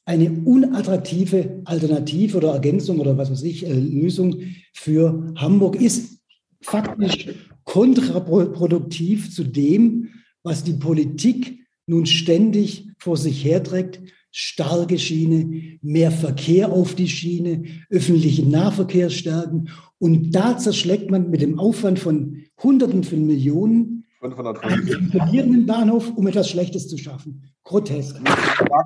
eine 0.04 0.32
unattraktive 0.32 1.62
Alternative 1.66 2.36
oder 2.38 2.54
Ergänzung 2.54 2.98
oder 2.98 3.16
was 3.16 3.30
weiß 3.30 3.44
ich, 3.44 3.64
äh, 3.64 3.72
Lösung 3.72 4.42
für 4.72 5.32
Hamburg 5.36 5.80
ist 5.80 6.18
faktisch 6.60 7.28
kontraproduktiv 7.62 9.32
zu 9.32 9.44
dem, 9.44 10.08
was 10.42 10.64
die 10.64 10.72
Politik 10.72 11.59
nun 11.90 12.06
ständig 12.06 12.88
vor 12.98 13.16
sich 13.16 13.44
herträgt. 13.44 14.00
Starke 14.32 14.96
Schiene, 14.96 15.78
mehr 15.82 16.12
Verkehr 16.12 16.70
auf 16.70 16.94
die 16.94 17.08
Schiene, 17.08 17.64
öffentlichen 17.90 18.48
Nahverkehr 18.48 19.10
stärken. 19.10 19.70
Und 19.98 20.30
da 20.30 20.56
zerschlägt 20.56 21.10
man 21.10 21.30
mit 21.30 21.42
dem 21.42 21.58
Aufwand 21.58 21.98
von 21.98 22.44
Hunderten 22.62 23.02
von 23.02 23.26
Millionen 23.26 24.06
einen 24.22 24.86
funktionierenden 24.86 25.66
Bahnhof, 25.66 26.12
um 26.14 26.26
etwas 26.28 26.48
Schlechtes 26.48 26.88
zu 26.88 26.96
schaffen. 26.96 27.50
Grotesk. 27.64 28.20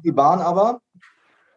Die 0.04 0.12
Bahn 0.12 0.40
aber, 0.40 0.80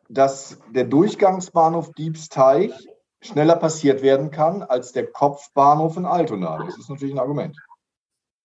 dass 0.09 0.57
der 0.75 0.83
Durchgangsbahnhof 0.83 1.93
Diebsteich 1.93 2.73
schneller 3.21 3.55
passiert 3.55 4.01
werden 4.01 4.31
kann 4.31 4.63
als 4.63 4.91
der 4.91 5.07
Kopfbahnhof 5.07 5.95
in 5.95 6.05
Altona. 6.05 6.61
Das 6.65 6.77
ist 6.77 6.89
natürlich 6.89 7.15
ein 7.15 7.19
Argument. 7.19 7.55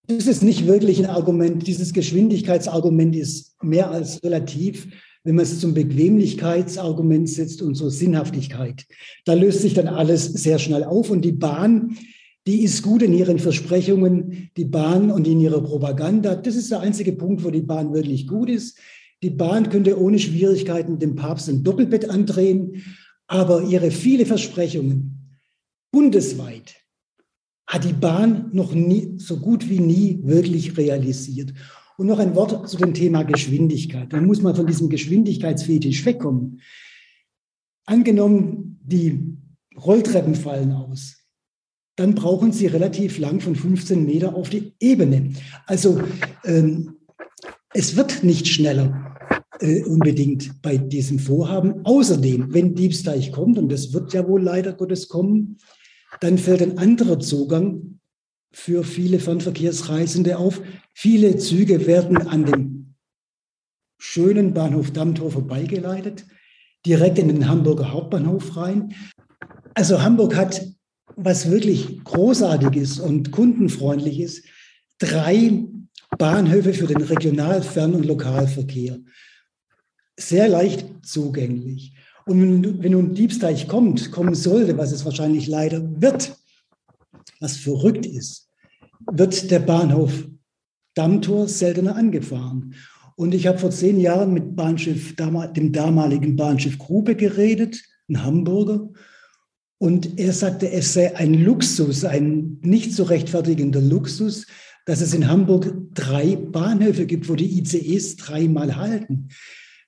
Das 0.09 0.27
ist 0.27 0.43
nicht 0.43 0.67
wirklich 0.67 0.99
ein 0.99 1.11
Argument. 1.11 1.67
Dieses 1.67 1.93
Geschwindigkeitsargument 1.93 3.15
ist 3.15 3.63
mehr 3.63 3.91
als 3.91 4.23
relativ, 4.25 4.89
wenn 5.23 5.37
man 5.37 5.45
es 5.45 5.61
zum 5.61 5.75
Bequemlichkeitsargument 5.75 7.29
setzt 7.29 7.63
und 7.63 7.77
zur 7.77 7.91
Sinnhaftigkeit. 7.91 8.85
Da 9.25 9.35
löst 9.35 9.61
sich 9.61 9.75
dann 9.75 9.87
alles 9.87 10.25
sehr 10.25 10.59
schnell 10.59 10.83
auf 10.83 11.11
und 11.11 11.25
die 11.25 11.33
Bahn, 11.33 11.97
die 12.49 12.65
ist 12.65 12.83
gut 12.83 13.03
in 13.03 13.15
ihren 13.15 13.39
Versprechungen, 13.39 14.51
die 14.57 14.65
Bahn 14.65 15.13
und 15.13 15.29
in 15.29 15.41
ihrer 15.41 15.63
Propaganda. 15.63 16.35
Das 16.35 16.57
ist 16.57 16.73
der 16.73 16.81
einzige 16.81 17.13
Punkt, 17.13 17.45
wo 17.45 17.51
die 17.51 17.63
Bahn 17.63 17.95
wirklich 17.95 18.27
gut 18.27 18.51
ist. 18.51 18.79
Die 19.23 19.31
Bahn 19.31 19.71
könnte 19.71 20.01
ohne 20.01 20.19
Schwierigkeiten 20.19 20.99
dem 20.99 21.15
Papst 21.15 21.49
ein 21.49 21.63
Doppelbett 21.63 22.11
andrehen, 22.11 22.83
aber 23.29 23.63
ihre 23.63 23.93
viele 23.93 24.27
Versprechungen 24.27 25.39
bundesweit 25.93 26.82
hat 27.67 27.85
die 27.85 27.93
Bahn 27.93 28.51
noch 28.53 28.75
nie, 28.75 29.15
so 29.17 29.39
gut 29.39 29.69
wie 29.69 29.81
nie 29.81 30.21
wirklich 30.23 30.77
realisiert. 30.77 31.55
Und 31.97 32.07
noch 32.07 32.19
ein 32.19 32.35
Wort 32.35 32.69
zu 32.69 32.77
dem 32.77 32.95
Thema 32.95 33.23
Geschwindigkeit. 33.23 34.13
Da 34.13 34.21
muss 34.21 34.43
man 34.43 34.57
von 34.57 34.67
diesem 34.67 34.89
Geschwindigkeitsfetisch 34.89 36.05
wegkommen. 36.05 36.61
Angenommen, 37.87 38.81
die 38.83 39.37
Rolltreppen 39.77 40.35
fallen 40.35 40.73
aus, 40.73 41.19
dann 41.97 42.15
brauchen 42.15 42.53
Sie 42.53 42.67
relativ 42.67 43.19
lang 43.19 43.41
von 43.41 43.55
15 43.55 44.05
Meter 44.05 44.35
auf 44.35 44.49
die 44.49 44.75
Ebene. 44.81 45.33
Also 45.67 46.01
ähm, 46.45 46.97
es 47.75 47.97
wird 47.97 48.25
nicht 48.25 48.49
schneller 48.49 49.17
äh, 49.61 49.83
unbedingt 49.85 50.61
bei 50.63 50.77
diesem 50.77 51.19
Vorhaben. 51.19 51.85
Außerdem, 51.85 52.53
wenn 52.53 52.75
Diebsteich 52.75 53.33
kommt, 53.33 53.59
und 53.59 53.71
das 53.71 53.93
wird 53.93 54.13
ja 54.13 54.27
wohl 54.27 54.43
leider 54.43 54.73
Gottes 54.73 55.09
kommen, 55.09 55.59
dann 56.23 56.39
fällt 56.39 56.63
ein 56.63 56.79
anderer 56.79 57.19
Zugang 57.19 57.99
für 58.53 58.85
viele 58.85 59.19
Fernverkehrsreisende 59.19 60.39
auf. 60.39 60.63
Viele 60.95 61.37
Züge 61.37 61.87
werden 61.87 62.17
an 62.17 62.45
dem 62.45 62.95
schönen 63.99 64.55
Bahnhof 64.55 64.93
Dammtor 64.93 65.33
vorbeigeleitet, 65.33 66.25
direkt 66.87 67.19
in 67.19 67.27
den 67.29 67.49
Hamburger 67.49 67.93
Hauptbahnhof 67.93 68.57
rein. 68.57 68.95
Also 69.75 70.03
Hamburg 70.03 70.37
hat 70.37 70.65
was 71.17 71.51
wirklich 71.51 72.03
großartiges 72.05 73.01
und 73.01 73.33
kundenfreundlich 73.33 74.21
ist, 74.21 74.47
drei 74.99 75.65
Bahnhöfe 76.19 76.73
für 76.73 76.87
den 76.87 77.03
Regional-, 77.03 77.63
Fern- 77.63 77.95
und 77.95 78.07
Lokalverkehr 78.07 78.99
sehr 80.17 80.49
leicht 80.49 80.87
zugänglich. 81.03 81.92
Und 82.27 82.83
wenn 82.83 82.93
nun 82.93 83.15
Diebsteich 83.15 83.69
kommt, 83.69 84.13
kommen 84.13 84.35
sollte, 84.35 84.79
was 84.79 84.93
es 84.93 85.05
wahrscheinlich 85.05 85.47
leider 85.47 85.83
wird, 86.01 86.37
was 87.41 87.57
verrückt 87.57 88.07
ist, 88.07 88.49
wird 89.11 89.51
der 89.51 89.59
Bahnhof 89.59 90.29
Dammtor 90.95 91.49
seltener 91.49 91.97
angefahren. 91.97 92.75
Und 93.17 93.35
ich 93.35 93.47
habe 93.47 93.59
vor 93.59 93.71
zehn 93.71 93.99
Jahren 93.99 94.33
mit 94.33 94.55
Bahnschiff, 94.55 95.15
dem 95.17 95.73
damaligen 95.73 96.37
Bahnschiff 96.37 96.79
Grube 96.79 97.17
geredet, 97.17 97.83
ein 98.09 98.25
Hamburger. 98.25 98.91
Und 99.79 100.19
er 100.19 100.33
sagte, 100.33 100.71
es 100.71 100.95
sei 100.95 101.17
ein 101.17 101.35
Luxus, 101.35 102.05
ein 102.05 102.59
nicht 102.63 102.95
zu 102.95 103.05
rechtfertigender 103.05 103.81
Luxus, 103.81 104.47
dass 104.87 105.01
es 105.01 105.15
in 105.15 105.29
Hamburg 105.29 105.73
drei 105.95 106.37
Bahnhöfe 106.37 107.07
gibt, 107.07 107.29
wo 107.29 107.35
die 107.35 107.59
ICEs 107.59 108.17
dreimal 108.17 108.77
halten 108.77 109.29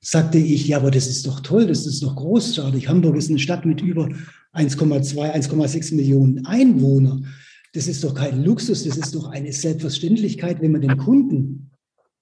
sagte 0.04 0.38
ich, 0.38 0.68
ja, 0.68 0.76
aber 0.76 0.90
das 0.90 1.06
ist 1.06 1.26
doch 1.26 1.40
toll, 1.40 1.66
das 1.66 1.87
ist 1.87 2.02
doch 2.02 2.14
großartig. 2.14 2.88
Hamburg 2.88 3.16
ist 3.16 3.30
eine 3.30 3.38
Stadt 3.38 3.64
mit 3.64 3.80
über 3.80 4.08
1,2, 4.52 5.34
1,6 5.34 5.94
Millionen 5.94 6.44
Einwohnern. 6.46 7.26
Das 7.73 7.88
ist 7.88 8.04
doch 8.04 8.14
kein 8.14 8.44
Luxus, 8.44 8.84
das 8.84 8.99
ist 8.99 9.14
doch 9.14 9.30
eine 9.30 9.52
Selbstverständlichkeit, 9.52 10.61
wenn 10.61 10.73
man 10.73 10.82
den 10.82 10.99
Kunden 10.99 11.70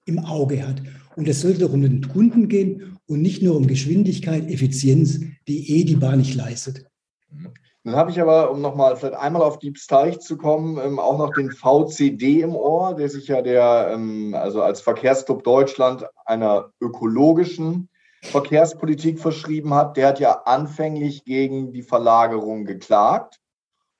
im 0.05 0.19
Auge 0.19 0.65
hat. 0.65 0.81
Und 1.15 1.27
es 1.27 1.41
sollte 1.41 1.59
doch 1.59 1.73
um 1.73 1.81
den 1.81 2.07
Kunden 2.07 2.47
gehen 2.47 2.97
und 3.05 3.21
nicht 3.21 3.43
nur 3.43 3.55
um 3.55 3.67
Geschwindigkeit, 3.67 4.49
Effizienz, 4.49 5.19
die 5.47 5.69
eh 5.69 5.83
die 5.83 5.97
Bahn 5.97 6.19
nicht 6.19 6.35
leistet. 6.35 6.85
Dann 7.85 7.97
habe 7.97 8.11
ich 8.11 8.21
aber, 8.21 8.49
um 8.49 8.61
nochmal 8.61 8.95
vielleicht 8.95 9.17
einmal 9.17 9.41
auf 9.41 9.59
Diebs 9.59 9.87
Teich 9.87 10.19
zu 10.19 10.37
kommen, 10.37 10.77
ähm, 10.77 10.99
auch 10.99 11.17
noch 11.17 11.31
den 11.31 11.51
VCD 11.51 12.41
im 12.41 12.55
Ohr, 12.55 12.95
der 12.95 13.09
sich 13.09 13.27
ja 13.27 13.41
der, 13.41 13.89
ähm, 13.91 14.33
also 14.33 14.61
als 14.61 14.79
Verkehrsclub 14.79 15.43
Deutschland 15.43 16.07
einer 16.25 16.71
ökologischen 16.79 17.89
Verkehrspolitik 18.21 19.19
verschrieben 19.19 19.73
hat. 19.73 19.97
Der 19.97 20.07
hat 20.07 20.19
ja 20.21 20.43
anfänglich 20.45 21.25
gegen 21.25 21.73
die 21.73 21.83
Verlagerung 21.83 22.63
geklagt, 22.63 23.41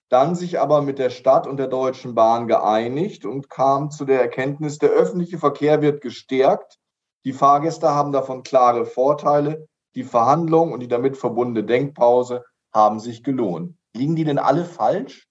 dann 0.07 0.35
sich 0.35 0.61
aber 0.61 0.81
mit 0.81 0.97
der 0.97 1.09
Stadt 1.09 1.45
und 1.45 1.57
der 1.57 1.67
Deutschen 1.67 2.15
Bahn 2.15 2.47
geeinigt 2.47 3.25
und 3.25 3.49
kam 3.49 3.91
zu 3.91 4.05
der 4.05 4.21
Erkenntnis, 4.21 4.77
der 4.77 4.91
öffentliche 4.91 5.39
Verkehr 5.39 5.81
wird 5.81 5.99
gestärkt. 5.99 6.77
Die 7.25 7.33
Fahrgäste 7.33 7.89
haben 7.89 8.13
davon 8.13 8.43
klare 8.43 8.85
Vorteile. 8.85 9.67
Die 9.95 10.03
Verhandlungen 10.03 10.73
und 10.73 10.79
die 10.79 10.87
damit 10.87 11.17
verbundene 11.17 11.65
Denkpause 11.65 12.45
haben 12.73 12.99
sich 12.99 13.23
gelohnt. 13.23 13.75
Liegen 13.95 14.15
die 14.15 14.23
denn 14.23 14.39
alle 14.39 14.65
falsch? 14.65 15.27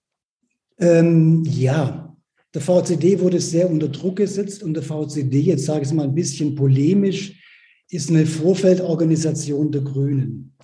Ähm, 0.79 1.43
ja, 1.45 2.15
der 2.53 2.61
VCD 2.61 3.19
wurde 3.19 3.39
sehr 3.39 3.69
unter 3.69 3.89
Druck 3.89 4.17
gesetzt 4.17 4.63
und 4.63 4.73
der 4.73 4.83
VCD, 4.83 5.39
jetzt 5.41 5.65
sage 5.65 5.81
ich 5.81 5.87
es 5.87 5.93
mal 5.93 6.03
ein 6.03 6.15
bisschen 6.15 6.55
polemisch, 6.55 7.39
ist 7.89 8.09
eine 8.09 8.25
Vorfeldorganisation 8.25 9.71
der 9.71 9.81
Grünen. 9.81 10.55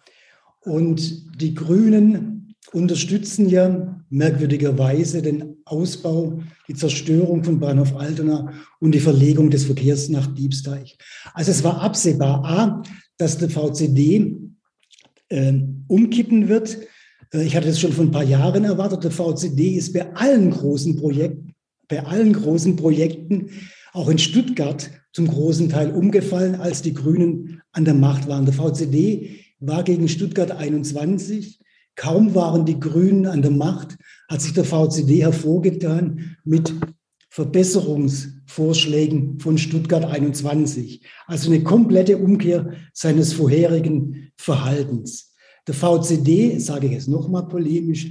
Und 0.61 1.41
die 1.41 1.53
Grünen 1.53 2.55
unterstützen 2.73 3.49
ja 3.49 4.03
merkwürdigerweise 4.09 5.21
den 5.21 5.57
Ausbau, 5.65 6.39
die 6.67 6.73
Zerstörung 6.73 7.43
von 7.43 7.59
Bahnhof 7.59 7.95
Altona 7.95 8.53
und 8.79 8.93
die 8.93 8.99
Verlegung 8.99 9.49
des 9.49 9.65
Verkehrs 9.65 10.09
nach 10.09 10.27
Diebsteich. 10.27 10.97
Also 11.33 11.51
es 11.51 11.63
war 11.63 11.81
absehbar, 11.81 12.43
a, 12.43 12.83
dass 13.17 13.37
der 13.37 13.49
VCD 13.49 14.37
äh, 15.29 15.53
umkippen 15.87 16.49
wird. 16.49 16.77
Äh, 17.33 17.43
ich 17.43 17.55
hatte 17.55 17.67
das 17.67 17.79
schon 17.79 17.93
vor 17.93 18.05
ein 18.05 18.11
paar 18.11 18.23
Jahren 18.23 18.65
erwartet. 18.65 19.03
Der 19.03 19.11
VCD 19.11 19.75
ist 19.75 19.93
bei 19.93 20.13
allen 20.15 20.51
großen 20.51 20.95
Projekten, 20.95 21.53
bei 21.87 22.03
allen 22.03 22.33
großen 22.33 22.75
Projekten, 22.75 23.49
auch 23.93 24.09
in 24.09 24.19
Stuttgart, 24.19 24.89
zum 25.11 25.27
großen 25.27 25.69
Teil 25.69 25.91
umgefallen, 25.91 26.55
als 26.55 26.81
die 26.81 26.93
Grünen 26.93 27.61
an 27.71 27.85
der 27.85 27.95
Macht 27.95 28.27
waren. 28.27 28.45
Der 28.45 28.53
VCD 28.53 29.39
war 29.59 29.83
gegen 29.83 30.07
Stuttgart 30.07 30.51
21. 30.51 31.59
Kaum 31.95 32.35
waren 32.35 32.65
die 32.65 32.79
Grünen 32.79 33.25
an 33.25 33.41
der 33.41 33.51
Macht, 33.51 33.97
hat 34.29 34.41
sich 34.41 34.53
der 34.53 34.63
VCD 34.63 35.23
hervorgetan 35.23 36.37
mit 36.45 36.73
Verbesserungsvorschlägen 37.29 39.39
von 39.39 39.57
Stuttgart 39.57 40.05
21. 40.05 41.01
Also 41.27 41.51
eine 41.51 41.63
komplette 41.63 42.17
Umkehr 42.17 42.73
seines 42.93 43.33
vorherigen 43.33 44.31
Verhaltens. 44.35 45.35
Der 45.67 45.75
VCD, 45.75 46.57
sage 46.57 46.87
ich 46.87 46.93
jetzt 46.93 47.07
nochmal 47.07 47.47
polemisch, 47.47 48.07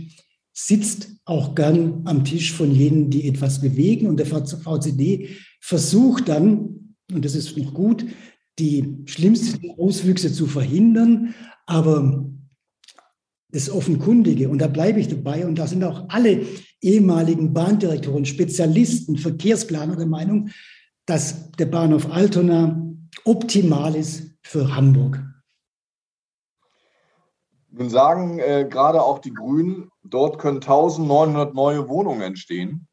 sitzt 0.52 1.10
auch 1.24 1.54
gern 1.54 2.02
am 2.04 2.24
Tisch 2.24 2.52
von 2.52 2.72
jenen, 2.72 3.10
die 3.10 3.28
etwas 3.28 3.60
bewegen. 3.60 4.06
Und 4.06 4.18
der 4.18 4.26
VCD 4.26 5.30
versucht 5.60 6.28
dann, 6.28 6.94
und 7.12 7.24
das 7.24 7.34
ist 7.34 7.56
noch 7.56 7.74
gut, 7.74 8.06
die 8.58 8.98
schlimmsten 9.06 9.72
Auswüchse 9.78 10.32
zu 10.32 10.46
verhindern. 10.46 11.34
Aber 11.66 12.30
das 13.50 13.70
Offenkundige, 13.70 14.48
und 14.48 14.58
da 14.58 14.68
bleibe 14.68 15.00
ich 15.00 15.08
dabei, 15.08 15.46
und 15.46 15.58
da 15.58 15.66
sind 15.66 15.82
auch 15.82 16.08
alle 16.08 16.42
ehemaligen 16.80 17.52
Bahndirektoren, 17.52 18.24
Spezialisten, 18.24 19.16
Verkehrsplaner 19.16 19.96
der 19.96 20.06
Meinung, 20.06 20.50
dass 21.06 21.52
der 21.52 21.66
Bahnhof 21.66 22.10
Altona 22.10 22.82
optimal 23.24 23.94
ist 23.94 24.34
für 24.42 24.74
Hamburg. 24.74 25.22
Nun 27.70 27.90
sagen 27.90 28.38
äh, 28.38 28.66
gerade 28.68 29.02
auch 29.02 29.18
die 29.18 29.32
Grünen, 29.32 29.90
dort 30.02 30.38
können 30.38 30.56
1900 30.56 31.54
neue 31.54 31.88
Wohnungen 31.88 32.22
entstehen. 32.22 32.86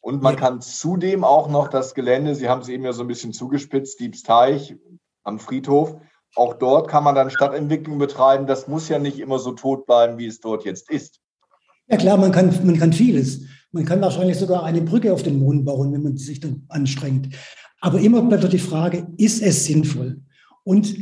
Und 0.00 0.22
man 0.22 0.34
ja. 0.34 0.40
kann 0.40 0.60
zudem 0.60 1.24
auch 1.24 1.48
noch 1.48 1.68
das 1.68 1.94
Gelände, 1.94 2.34
Sie 2.34 2.48
haben 2.48 2.62
es 2.62 2.68
eben 2.68 2.84
ja 2.84 2.92
so 2.92 3.02
ein 3.02 3.08
bisschen 3.08 3.32
zugespitzt, 3.32 4.00
Diebsteich 4.00 4.76
am 5.24 5.38
Friedhof, 5.38 5.96
auch 6.34 6.54
dort 6.54 6.88
kann 6.88 7.04
man 7.04 7.14
dann 7.14 7.30
Stadtentwicklung 7.30 7.98
betreiben. 7.98 8.46
Das 8.46 8.68
muss 8.68 8.88
ja 8.88 8.98
nicht 8.98 9.18
immer 9.18 9.38
so 9.38 9.52
tot 9.52 9.86
bleiben, 9.86 10.18
wie 10.18 10.26
es 10.26 10.40
dort 10.40 10.64
jetzt 10.64 10.90
ist. 10.90 11.20
Ja 11.90 11.96
klar, 11.96 12.16
man 12.16 12.32
kann, 12.32 12.66
man 12.66 12.78
kann 12.78 12.92
vieles. 12.92 13.42
Man 13.72 13.84
kann 13.84 14.00
wahrscheinlich 14.00 14.36
sogar 14.36 14.64
eine 14.64 14.82
Brücke 14.82 15.12
auf 15.12 15.22
den 15.22 15.38
Mond 15.38 15.64
bauen, 15.64 15.92
wenn 15.92 16.02
man 16.02 16.16
sich 16.16 16.40
dann 16.40 16.64
anstrengt. 16.68 17.34
Aber 17.80 18.00
immer 18.00 18.22
bleibt 18.22 18.44
doch 18.44 18.48
die 18.48 18.58
Frage, 18.58 19.06
ist 19.16 19.42
es 19.42 19.66
sinnvoll? 19.66 20.22
Und 20.64 20.94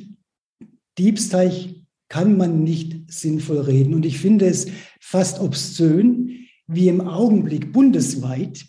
Diebsteich 0.99 1.85
kann 2.09 2.37
man 2.37 2.62
nicht 2.62 3.12
sinnvoll 3.12 3.61
reden. 3.61 3.95
Und 3.95 4.07
ich 4.07 4.19
finde 4.19 4.47
es 4.47 4.69
fast 5.00 5.40
obszön, 5.40 6.47
wie 6.66 6.88
im 6.88 7.00
Augenblick 7.00 7.73
bundesweit 7.73 8.64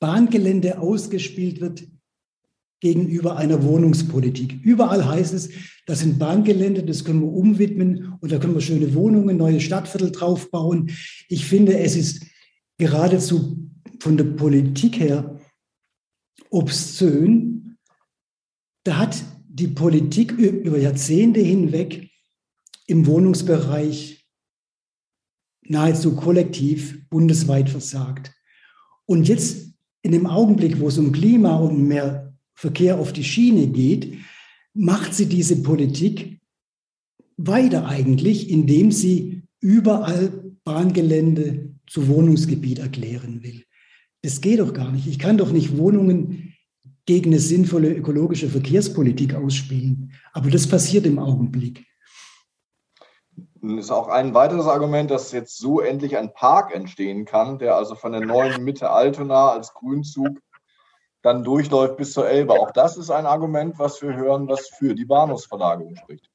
Bahngelände 0.00 0.78
ausgespielt 0.78 1.60
wird 1.60 1.88
gegenüber 2.80 3.36
einer 3.36 3.62
Wohnungspolitik. 3.62 4.60
Überall 4.62 5.06
heißt 5.06 5.34
es, 5.34 5.50
das 5.86 6.00
sind 6.00 6.18
Bahngelände, 6.18 6.84
das 6.84 7.04
können 7.04 7.22
wir 7.22 7.32
umwidmen 7.32 8.14
und 8.20 8.30
da 8.30 8.38
können 8.38 8.54
wir 8.54 8.60
schöne 8.60 8.94
Wohnungen, 8.94 9.36
neue 9.36 9.60
Stadtviertel 9.60 10.12
draufbauen. 10.12 10.90
Ich 11.28 11.46
finde, 11.46 11.78
es 11.78 11.96
ist 11.96 12.24
geradezu 12.78 13.68
von 14.00 14.16
der 14.16 14.24
Politik 14.24 15.00
her 15.00 15.40
obszön. 16.50 17.76
Da 18.84 18.98
hat 18.98 19.22
die 19.48 19.68
Politik 19.68 20.32
über 20.32 20.78
Jahrzehnte 20.78 21.40
hinweg 21.40 22.08
im 22.86 23.06
Wohnungsbereich 23.06 24.26
nahezu 25.62 26.14
kollektiv 26.16 27.08
bundesweit 27.10 27.68
versagt. 27.68 28.32
Und 29.04 29.28
jetzt 29.28 29.74
in 30.02 30.12
dem 30.12 30.26
Augenblick, 30.26 30.80
wo 30.80 30.88
es 30.88 30.98
um 30.98 31.12
Klima 31.12 31.56
und 31.56 31.86
mehr 31.86 32.27
Verkehr 32.58 32.98
auf 32.98 33.12
die 33.12 33.22
Schiene 33.22 33.68
geht, 33.68 34.18
macht 34.74 35.14
sie 35.14 35.26
diese 35.26 35.62
Politik 35.62 36.40
weiter 37.36 37.86
eigentlich, 37.86 38.50
indem 38.50 38.90
sie 38.90 39.44
überall 39.60 40.52
Bahngelände 40.64 41.76
zu 41.86 42.08
Wohnungsgebiet 42.08 42.80
erklären 42.80 43.44
will. 43.44 43.62
Das 44.22 44.40
geht 44.40 44.58
doch 44.58 44.72
gar 44.72 44.90
nicht. 44.90 45.06
Ich 45.06 45.20
kann 45.20 45.38
doch 45.38 45.52
nicht 45.52 45.78
Wohnungen 45.78 46.52
gegen 47.06 47.30
eine 47.30 47.38
sinnvolle 47.38 47.94
ökologische 47.94 48.48
Verkehrspolitik 48.48 49.36
ausspielen. 49.36 50.12
Aber 50.32 50.50
das 50.50 50.66
passiert 50.66 51.06
im 51.06 51.20
Augenblick. 51.20 51.86
Das 53.62 53.84
ist 53.84 53.90
auch 53.92 54.08
ein 54.08 54.34
weiteres 54.34 54.66
Argument, 54.66 55.12
dass 55.12 55.30
jetzt 55.30 55.58
so 55.58 55.80
endlich 55.80 56.16
ein 56.16 56.34
Park 56.34 56.74
entstehen 56.74 57.24
kann, 57.24 57.60
der 57.60 57.76
also 57.76 57.94
von 57.94 58.10
der 58.10 58.22
neuen 58.22 58.64
Mitte 58.64 58.90
Altona 58.90 59.50
als 59.52 59.72
Grünzug 59.74 60.40
dann 61.28 61.44
durchläuft 61.44 61.96
bis 61.96 62.12
zur 62.12 62.28
Elbe. 62.28 62.54
Auch 62.54 62.70
das 62.70 62.96
ist 62.96 63.10
ein 63.10 63.26
Argument, 63.26 63.78
was 63.78 64.00
wir 64.02 64.16
hören, 64.16 64.48
was 64.48 64.68
für 64.68 64.94
die 64.94 65.04
Bahnhofsverlagerung 65.04 65.94
spricht. 65.96 66.30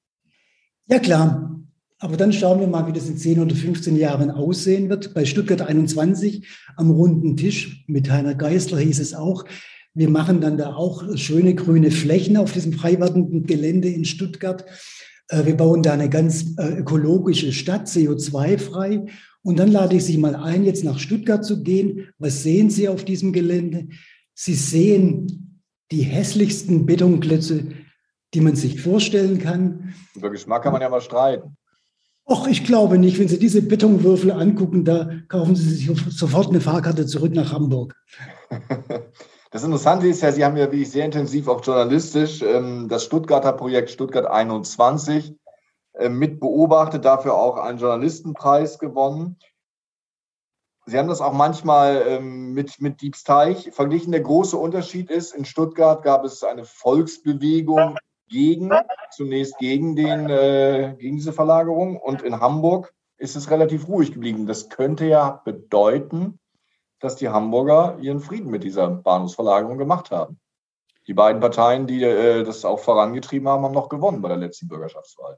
Ja, 0.88 1.00
klar. 1.00 1.60
Aber 2.00 2.18
dann 2.18 2.34
schauen 2.34 2.60
wir 2.60 2.68
mal, 2.68 2.86
wie 2.88 2.94
das 2.94 3.08
in 3.08 3.18
10 3.18 3.40
oder 3.40 3.56
15 3.56 3.96
Jahren 3.96 4.30
aussehen 4.30 4.90
wird. 4.90 5.14
Bei 5.14 5.26
Stuttgart 5.26 5.62
21 5.62 6.48
am 6.76 6.92
runden 6.92 7.38
Tisch 7.38 7.86
mit 7.88 8.12
Heiner 8.12 8.36
Geisler 8.36 8.80
hieß 8.80 9.00
es 9.00 9.14
auch, 9.14 9.46
wir 9.96 10.10
machen 10.10 10.42
dann 10.42 10.58
da 10.58 10.76
auch 10.76 11.04
schöne 11.16 11.54
grüne 11.56 11.92
Flächen 11.92 12.36
auf 12.36 12.52
diesem 12.52 12.74
frei 12.74 13.00
werdenden 13.00 13.46
Gelände 13.46 13.90
in 13.90 14.06
Stuttgart. 14.06 14.66
Äh, 15.30 15.46
wir 15.46 15.56
bauen 15.56 15.84
da 15.84 15.94
eine 15.94 16.10
ganz 16.10 16.56
äh, 16.58 16.80
ökologische 16.80 17.52
Stadt, 17.54 17.88
CO2-frei. 17.88 19.06
Und 19.44 19.60
dann 19.60 19.72
lade 19.72 19.96
ich 19.96 20.06
Sie 20.06 20.18
mal 20.18 20.36
ein, 20.36 20.64
jetzt 20.64 20.84
nach 20.84 21.00
Stuttgart 21.00 21.46
zu 21.46 21.64
gehen. 21.64 22.10
Was 22.18 22.44
sehen 22.44 22.70
Sie 22.70 22.90
auf 22.90 23.06
diesem 23.06 23.34
Gelände? 23.34 23.88
Sie 24.34 24.56
sehen 24.56 25.62
die 25.92 26.02
hässlichsten 26.02 26.86
Betonklötze, 26.86 27.68
die 28.34 28.42
man 28.42 28.56
sich 28.56 28.82
vorstellen 28.82 29.40
kann. 29.40 29.94
Über 30.16 30.30
Geschmack 30.30 30.64
kann 30.64 30.74
man 30.74 30.82
ja 30.82 30.90
mal 30.90 31.02
streiten. 31.02 31.56
Och, 32.26 32.48
ich 32.48 32.64
glaube 32.64 32.98
nicht. 32.98 33.20
Wenn 33.20 33.28
Sie 33.28 33.38
diese 33.38 33.62
Betonwürfel 33.62 34.32
angucken, 34.32 34.86
da 34.86 35.10
kaufen 35.28 35.56
Sie 35.56 35.70
sich 35.70 35.92
sofort 36.10 36.50
eine 36.50 36.62
Fahrkarte 36.62 37.06
zurück 37.06 37.34
nach 37.34 37.52
Hamburg. 37.52 37.96
Das 39.52 39.64
Interessante 39.64 40.08
ist 40.08 40.22
ja, 40.24 40.32
Sie 40.32 40.44
haben 40.44 40.58
ja 40.58 40.64
wirklich 40.64 40.90
sehr 40.90 41.06
intensiv 41.06 41.48
auch 41.48 41.64
journalistisch 41.64 42.42
ähm, 42.42 42.88
das 42.90 43.04
Stuttgarter 43.04 43.54
Projekt 43.54 43.92
Stuttgart 43.92 44.26
21 44.26 45.36
äh, 45.94 46.10
mit 46.10 46.40
beobachtet, 46.40 47.06
dafür 47.06 47.36
auch 47.36 47.58
einen 47.58 47.78
Journalistenpreis 47.78 48.80
gewonnen. 48.80 49.38
Sie 50.86 50.98
haben 50.98 51.08
das 51.08 51.22
auch 51.22 51.34
manchmal 51.34 52.04
ähm, 52.08 52.54
mit, 52.54 52.82
mit 52.82 53.02
Diebsteich 53.02 53.72
verglichen. 53.72 54.12
Der 54.12 54.22
große 54.22 54.58
Unterschied 54.58 55.10
ist, 55.10 55.34
in 55.34 55.46
Stuttgart 55.46 56.04
gab 56.04 56.26
es 56.26 56.44
eine 56.44 56.66
Volksbewegung 56.66 57.98
gegen, 58.28 58.72
zunächst 59.12 59.58
gegen, 59.60 59.96
den, 59.96 60.30
äh, 60.30 60.96
gegen 61.00 61.16
diese 61.16 61.32
Verlagerung 61.32 61.98
und 61.98 62.22
in 62.22 62.40
Hamburg 62.40 62.94
ist 63.18 63.36
es 63.36 63.50
relativ 63.50 63.88
ruhig 63.88 64.12
geblieben. 64.12 64.46
Das 64.46 64.70
könnte 64.70 65.06
ja 65.06 65.42
bedeuten, 65.46 66.40
dass 67.00 67.16
die 67.16 67.30
Hamburger 67.30 67.98
ihren 68.02 68.20
Frieden 68.20 68.50
mit 68.52 68.64
dieser 68.64 68.90
Bahnhofsverlagerung 68.90 69.78
gemacht 69.78 70.12
haben. 70.12 70.40
Die 71.08 71.14
beiden 71.14 71.42
Parteien, 71.42 71.88
die 71.88 72.04
äh, 72.04 72.44
das 72.44 72.66
auch 72.66 72.80
vorangetrieben 72.80 73.48
haben, 73.48 73.64
haben 73.64 73.74
noch 73.74 73.90
gewonnen 73.90 74.22
bei 74.22 74.30
der 74.30 74.38
letzten 74.38 74.68
Bürgerschaftswahl. 74.68 75.38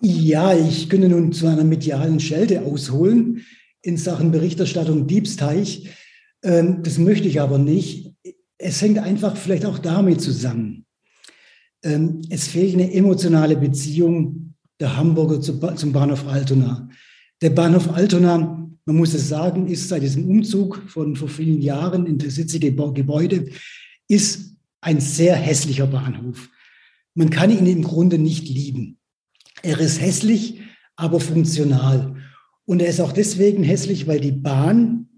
Ja, 0.00 0.52
ich 0.52 0.90
könnte 0.90 1.08
nun 1.08 1.32
zu 1.32 1.46
einer 1.46 1.64
medialen 1.64 2.20
Schelte 2.20 2.62
ausholen 2.62 3.44
in 3.84 3.96
Sachen 3.98 4.32
Berichterstattung 4.32 5.06
Diebsteich. 5.06 5.90
Ähm, 6.42 6.82
das 6.82 6.98
möchte 6.98 7.28
ich 7.28 7.40
aber 7.40 7.58
nicht. 7.58 8.12
Es 8.58 8.80
hängt 8.80 8.98
einfach 8.98 9.36
vielleicht 9.36 9.66
auch 9.66 9.78
damit 9.78 10.20
zusammen. 10.20 10.86
Ähm, 11.82 12.22
es 12.30 12.48
fehlt 12.48 12.74
eine 12.74 12.92
emotionale 12.92 13.56
Beziehung 13.56 14.54
der 14.80 14.96
Hamburger 14.96 15.40
zum 15.40 15.92
Bahnhof 15.92 16.26
Altona. 16.26 16.88
Der 17.42 17.50
Bahnhof 17.50 17.90
Altona, 17.90 18.68
man 18.86 18.96
muss 18.96 19.12
es 19.12 19.28
sagen, 19.28 19.68
ist 19.68 19.88
seit 19.88 20.02
diesem 20.02 20.28
Umzug 20.28 20.82
von 20.88 21.14
vor 21.14 21.28
vielen 21.28 21.60
Jahren 21.60 22.06
in 22.06 22.18
das 22.18 22.38
jetzige 22.38 22.72
Gebäude, 22.72 23.48
ist 24.08 24.56
ein 24.80 25.00
sehr 25.00 25.36
hässlicher 25.36 25.86
Bahnhof. 25.86 26.48
Man 27.14 27.30
kann 27.30 27.50
ihn 27.50 27.66
im 27.66 27.82
Grunde 27.82 28.18
nicht 28.18 28.48
lieben. 28.48 28.98
Er 29.62 29.78
ist 29.78 30.00
hässlich, 30.00 30.60
aber 30.96 31.20
funktional. 31.20 32.16
Und 32.66 32.80
er 32.80 32.88
ist 32.88 33.00
auch 33.00 33.12
deswegen 33.12 33.62
hässlich, 33.62 34.06
weil 34.06 34.20
die 34.20 34.32
Bahn, 34.32 35.08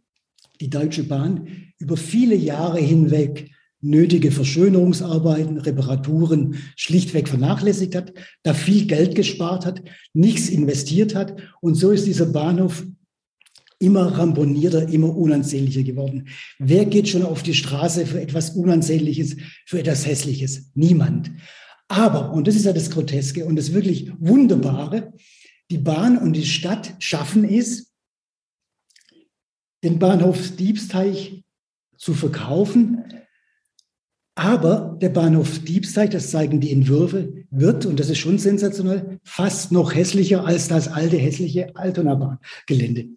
die 0.60 0.70
Deutsche 0.70 1.04
Bahn, 1.04 1.48
über 1.78 1.96
viele 1.96 2.34
Jahre 2.34 2.80
hinweg 2.80 3.50
nötige 3.80 4.32
Verschönerungsarbeiten, 4.32 5.58
Reparaturen 5.58 6.56
schlichtweg 6.76 7.28
vernachlässigt 7.28 7.94
hat, 7.94 8.12
da 8.42 8.54
viel 8.54 8.86
Geld 8.86 9.14
gespart 9.14 9.66
hat, 9.66 9.82
nichts 10.12 10.48
investiert 10.48 11.14
hat. 11.14 11.36
Und 11.60 11.74
so 11.74 11.90
ist 11.90 12.06
dieser 12.06 12.26
Bahnhof 12.26 12.84
immer 13.78 14.06
ramponierter, 14.18 14.88
immer 14.88 15.14
unansehnlicher 15.14 15.82
geworden. 15.82 16.28
Wer 16.58 16.86
geht 16.86 17.08
schon 17.08 17.22
auf 17.22 17.42
die 17.42 17.54
Straße 17.54 18.06
für 18.06 18.20
etwas 18.20 18.50
Unansehnliches, 18.50 19.36
für 19.66 19.78
etwas 19.78 20.06
Hässliches? 20.06 20.70
Niemand. 20.74 21.30
Aber, 21.88 22.32
und 22.32 22.48
das 22.48 22.56
ist 22.56 22.64
ja 22.64 22.72
das 22.72 22.90
Groteske 22.90 23.44
und 23.44 23.56
das 23.56 23.72
wirklich 23.72 24.10
Wunderbare, 24.18 25.12
die 25.70 25.78
Bahn 25.78 26.18
und 26.18 26.34
die 26.34 26.46
Stadt 26.46 26.94
schaffen 26.98 27.44
es, 27.44 27.92
den 29.82 29.98
Bahnhof 29.98 30.56
Diebsteich 30.56 31.44
zu 31.96 32.14
verkaufen. 32.14 33.04
Aber 34.34 34.98
der 35.00 35.08
Bahnhof 35.08 35.60
Diebsteich, 35.60 36.10
das 36.10 36.30
zeigen 36.30 36.60
die 36.60 36.72
Entwürfe, 36.72 37.46
wird, 37.50 37.86
und 37.86 37.98
das 37.98 38.10
ist 38.10 38.18
schon 38.18 38.38
sensationell, 38.38 39.18
fast 39.24 39.72
noch 39.72 39.94
hässlicher 39.94 40.44
als 40.44 40.68
das 40.68 40.88
alte 40.88 41.16
hässliche 41.16 41.74
Altona-Bahngelände. 41.74 43.08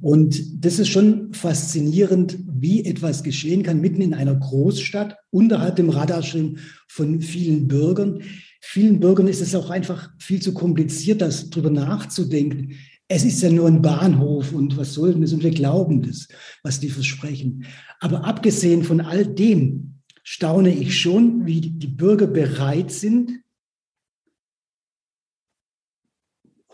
Und 0.00 0.64
das 0.64 0.78
ist 0.78 0.88
schon 0.88 1.32
faszinierend, 1.32 2.38
wie 2.46 2.84
etwas 2.84 3.22
geschehen 3.22 3.62
kann, 3.62 3.80
mitten 3.80 4.02
in 4.02 4.14
einer 4.14 4.34
Großstadt, 4.34 5.16
unterhalb 5.30 5.76
dem 5.76 5.90
Radarschirm 5.90 6.58
von 6.86 7.20
vielen 7.20 7.66
Bürgern. 7.66 8.22
Vielen 8.66 8.98
Bürgern 8.98 9.28
ist 9.28 9.42
es 9.42 9.54
auch 9.54 9.68
einfach 9.68 10.10
viel 10.18 10.40
zu 10.40 10.54
kompliziert, 10.54 11.20
das 11.20 11.50
drüber 11.50 11.68
nachzudenken. 11.68 12.78
Es 13.08 13.22
ist 13.22 13.42
ja 13.42 13.50
nur 13.50 13.68
ein 13.68 13.82
Bahnhof 13.82 14.52
und 14.52 14.78
was 14.78 14.94
soll 14.94 15.14
das? 15.14 15.34
Und 15.34 15.42
wir 15.42 15.50
glauben 15.50 16.00
das, 16.00 16.28
was 16.62 16.80
die 16.80 16.88
versprechen. 16.88 17.66
Aber 18.00 18.24
abgesehen 18.24 18.82
von 18.82 19.02
all 19.02 19.26
dem 19.26 20.00
staune 20.22 20.74
ich 20.74 20.98
schon, 20.98 21.44
wie 21.44 21.60
die 21.60 21.86
Bürger 21.86 22.26
bereit 22.26 22.90
sind, 22.90 23.42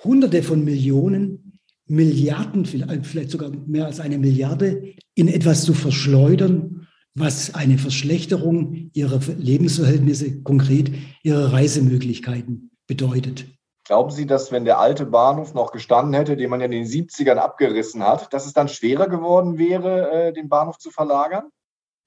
Hunderte 0.05 0.45
von 0.45 0.65
Millionen 0.65 1.59
Milliarden, 1.87 2.67
vielleicht 2.67 3.31
sogar 3.31 3.51
mehr 3.51 3.87
als 3.87 3.99
eine 3.99 4.17
Milliarde, 4.17 4.95
in 5.17 5.27
etwas 5.27 5.65
zu 5.65 5.75
verschleudern, 5.75 6.80
was 7.15 7.55
eine 7.55 7.79
Verschlechterung 7.79 8.91
ihrer 8.93 9.21
Lebensverhältnisse, 9.39 10.43
konkret 10.43 10.93
ihrer 11.23 11.53
Reisemöglichkeiten 11.53 12.71
bedeutet. 12.87 13.47
Glauben 13.85 14.11
Sie, 14.11 14.27
dass 14.27 14.53
wenn 14.53 14.65
der 14.65 14.79
alte 14.79 15.07
Bahnhof 15.07 15.53
noch 15.55 15.73
gestanden 15.73 16.15
hätte, 16.15 16.37
den 16.37 16.49
man 16.51 16.61
ja 16.61 16.67
in 16.67 16.73
den 16.73 16.87
70ern 16.87 17.37
abgerissen 17.37 18.03
hat, 18.03 18.33
dass 18.33 18.47
es 18.47 18.53
dann 18.53 18.69
schwerer 18.69 19.09
geworden 19.09 19.59
wäre, 19.59 20.11
äh, 20.11 20.33
den 20.33 20.49
Bahnhof 20.49 20.79
zu 20.79 20.91
verlagern? 20.91 21.45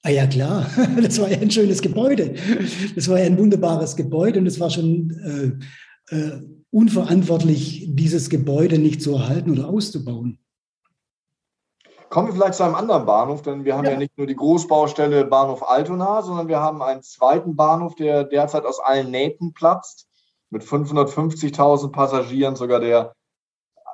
Ah 0.02 0.10
ja, 0.10 0.26
klar. 0.26 0.66
Das 1.02 1.20
war 1.20 1.30
ja 1.30 1.38
ein 1.38 1.50
schönes 1.50 1.82
Gebäude. 1.82 2.34
Das 2.94 3.08
war 3.08 3.18
ja 3.18 3.26
ein 3.26 3.38
wunderbares 3.38 3.96
Gebäude 3.96 4.38
und 4.38 4.46
es 4.46 4.60
war 4.60 4.70
schon 4.70 5.60
äh, 6.10 6.16
äh, 6.16 6.42
unverantwortlich, 6.70 7.86
dieses 7.88 8.30
Gebäude 8.30 8.78
nicht 8.78 9.02
zu 9.02 9.14
erhalten 9.14 9.50
oder 9.50 9.68
auszubauen. 9.68 10.38
Kommen 12.14 12.28
wir 12.28 12.34
vielleicht 12.34 12.54
zu 12.54 12.62
einem 12.62 12.76
anderen 12.76 13.06
Bahnhof, 13.06 13.42
denn 13.42 13.64
wir 13.64 13.76
haben 13.76 13.86
ja, 13.86 13.90
ja 13.90 13.98
nicht 13.98 14.16
nur 14.16 14.28
die 14.28 14.36
Großbaustelle 14.36 15.24
Bahnhof 15.24 15.68
Altona, 15.68 16.22
sondern 16.22 16.46
wir 16.46 16.60
haben 16.60 16.80
einen 16.80 17.02
zweiten 17.02 17.56
Bahnhof, 17.56 17.96
der 17.96 18.22
derzeit 18.22 18.64
aus 18.66 18.78
allen 18.78 19.10
Nähten 19.10 19.52
platzt, 19.52 20.06
mit 20.48 20.62
550.000 20.62 21.90
Passagieren, 21.90 22.54
sogar 22.54 22.78
der 22.78 23.16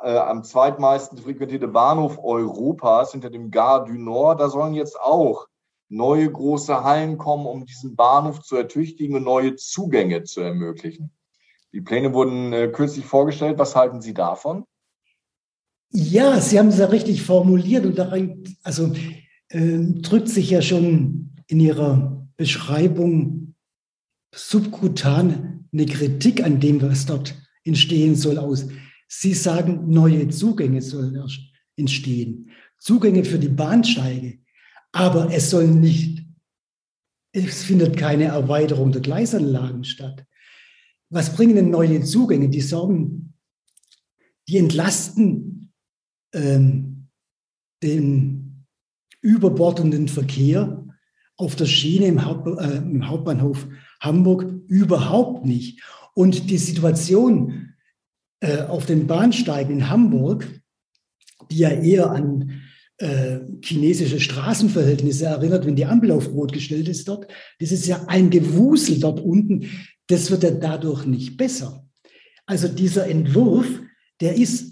äh, 0.02 0.18
am 0.18 0.44
zweitmeisten 0.44 1.16
frequentierte 1.16 1.66
Bahnhof 1.66 2.18
Europas 2.22 3.12
hinter 3.12 3.30
dem 3.30 3.50
Gare 3.50 3.86
du 3.86 3.94
Nord. 3.94 4.38
Da 4.38 4.50
sollen 4.50 4.74
jetzt 4.74 5.00
auch 5.00 5.46
neue 5.88 6.30
große 6.30 6.84
Hallen 6.84 7.16
kommen, 7.16 7.46
um 7.46 7.64
diesen 7.64 7.96
Bahnhof 7.96 8.42
zu 8.42 8.54
ertüchtigen 8.54 9.16
und 9.16 9.24
neue 9.24 9.56
Zugänge 9.56 10.24
zu 10.24 10.42
ermöglichen. 10.42 11.10
Die 11.72 11.80
Pläne 11.80 12.12
wurden 12.12 12.52
äh, 12.52 12.68
kürzlich 12.68 13.06
vorgestellt. 13.06 13.58
Was 13.58 13.74
halten 13.74 14.02
Sie 14.02 14.12
davon? 14.12 14.66
Ja, 15.92 16.40
Sie 16.40 16.58
haben 16.58 16.68
es 16.68 16.78
ja 16.78 16.86
richtig 16.86 17.22
formuliert 17.22 17.84
und 17.84 17.98
darin, 17.98 18.44
also 18.62 18.92
äh, 19.48 19.78
drückt 19.78 20.28
sich 20.28 20.50
ja 20.50 20.62
schon 20.62 21.34
in 21.48 21.58
Ihrer 21.58 22.28
Beschreibung 22.36 23.54
subkutan 24.32 25.66
eine 25.72 25.86
Kritik 25.86 26.44
an 26.44 26.60
dem, 26.60 26.80
was 26.80 27.06
dort 27.06 27.34
entstehen 27.64 28.14
soll, 28.14 28.38
aus. 28.38 28.68
Sie 29.08 29.34
sagen, 29.34 29.90
neue 29.90 30.28
Zugänge 30.28 30.80
sollen 30.82 31.20
entstehen, 31.76 32.50
Zugänge 32.78 33.24
für 33.24 33.38
die 33.38 33.48
Bahnsteige, 33.48 34.38
aber 34.92 35.32
es 35.32 35.50
soll 35.50 35.66
nicht, 35.66 36.24
es 37.32 37.64
findet 37.64 37.96
keine 37.96 38.24
Erweiterung 38.24 38.92
der 38.92 39.02
Gleisanlagen 39.02 39.84
statt. 39.84 40.24
Was 41.10 41.34
bringen 41.34 41.56
denn 41.56 41.70
neue 41.70 42.02
Zugänge? 42.02 42.48
Die 42.48 42.60
sorgen, 42.60 43.34
die 44.48 44.58
entlasten 44.58 45.59
ähm, 46.32 47.08
den 47.82 48.66
überbordenden 49.22 50.08
Verkehr 50.08 50.84
auf 51.36 51.56
der 51.56 51.66
Schiene 51.66 52.06
im, 52.06 52.24
Haupt, 52.24 52.46
äh, 52.60 52.76
im 52.76 53.08
Hauptbahnhof 53.08 53.66
Hamburg 54.00 54.46
überhaupt 54.68 55.46
nicht. 55.46 55.82
Und 56.14 56.50
die 56.50 56.58
Situation 56.58 57.74
äh, 58.40 58.62
auf 58.62 58.86
den 58.86 59.06
Bahnsteigen 59.06 59.76
in 59.76 59.90
Hamburg, 59.90 60.46
die 61.50 61.58
ja 61.58 61.70
eher 61.70 62.10
an 62.10 62.62
äh, 62.98 63.40
chinesische 63.62 64.20
Straßenverhältnisse 64.20 65.26
erinnert, 65.26 65.64
wenn 65.64 65.76
die 65.76 65.86
Ampel 65.86 66.12
auf 66.12 66.28
Rot 66.28 66.52
gestellt 66.52 66.88
ist 66.88 67.08
dort. 67.08 67.26
Das 67.58 67.72
ist 67.72 67.86
ja 67.86 68.04
ein 68.06 68.28
Gewusel 68.30 69.00
dort 69.00 69.20
unten. 69.20 69.70
Das 70.06 70.30
wird 70.30 70.42
ja 70.42 70.50
dadurch 70.50 71.06
nicht 71.06 71.36
besser. 71.36 71.86
Also 72.44 72.68
dieser 72.68 73.08
Entwurf, 73.08 73.66
der 74.20 74.36
ist 74.36 74.69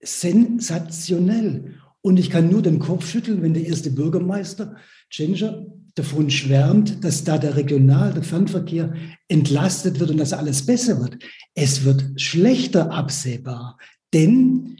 sensationell. 0.00 1.74
Und 2.02 2.18
ich 2.18 2.30
kann 2.30 2.48
nur 2.48 2.62
den 2.62 2.78
Kopf 2.78 3.08
schütteln, 3.08 3.42
wenn 3.42 3.54
der 3.54 3.66
erste 3.66 3.90
Bürgermeister, 3.90 4.76
Ginger, 5.10 5.66
davon 5.94 6.30
schwärmt, 6.30 7.04
dass 7.04 7.24
da 7.24 7.36
der 7.36 7.56
Regional-, 7.56 8.14
der 8.14 8.22
Fernverkehr 8.22 8.94
entlastet 9.28 10.00
wird 10.00 10.10
und 10.10 10.18
dass 10.18 10.32
alles 10.32 10.64
besser 10.64 11.00
wird. 11.00 11.18
Es 11.54 11.84
wird 11.84 12.20
schlechter 12.20 12.90
absehbar. 12.90 13.78
Denn, 14.12 14.78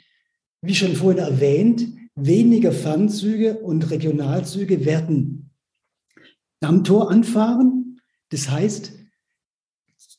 wie 0.63 0.75
schon 0.75 0.97
vorhin 0.97 1.23
erwähnt, 1.23 1.87
weniger 2.15 2.73
Fernzüge 2.73 3.59
und 3.59 3.91
Regionalzüge 3.91 4.85
werden 4.85 5.51
Dammtor 6.61 7.11
anfahren. 7.11 8.01
Das 8.31 8.51
heißt, 8.51 8.93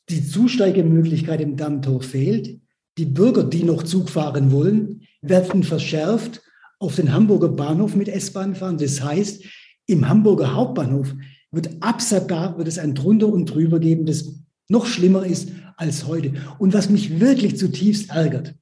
die 0.08 0.26
Zusteigemöglichkeit 0.26 1.40
im 1.40 1.56
Dammtor 1.56 2.02
fehlt. 2.02 2.60
Die 2.98 3.06
Bürger, 3.06 3.44
die 3.44 3.64
noch 3.64 3.82
Zug 3.82 4.10
fahren 4.10 4.52
wollen, 4.52 5.02
werden 5.22 5.62
verschärft 5.62 6.42
auf 6.78 6.96
den 6.96 7.12
Hamburger 7.12 7.48
Bahnhof 7.48 7.94
mit 7.94 8.08
S-Bahn 8.08 8.54
fahren. 8.54 8.78
Das 8.78 9.02
heißt, 9.02 9.44
im 9.86 10.08
Hamburger 10.08 10.54
Hauptbahnhof 10.54 11.14
wird 11.50 11.70
absehbar, 11.80 12.58
wird 12.58 12.68
es 12.68 12.78
ein 12.78 12.94
drunter 12.94 13.28
und 13.28 13.46
drüber 13.46 13.78
geben, 13.78 14.06
das 14.06 14.42
noch 14.68 14.86
schlimmer 14.86 15.24
ist 15.24 15.50
als 15.76 16.06
heute. 16.06 16.34
Und 16.58 16.74
was 16.74 16.88
mich 16.88 17.20
wirklich 17.20 17.56
zutiefst 17.56 18.10
ärgert, 18.10 18.54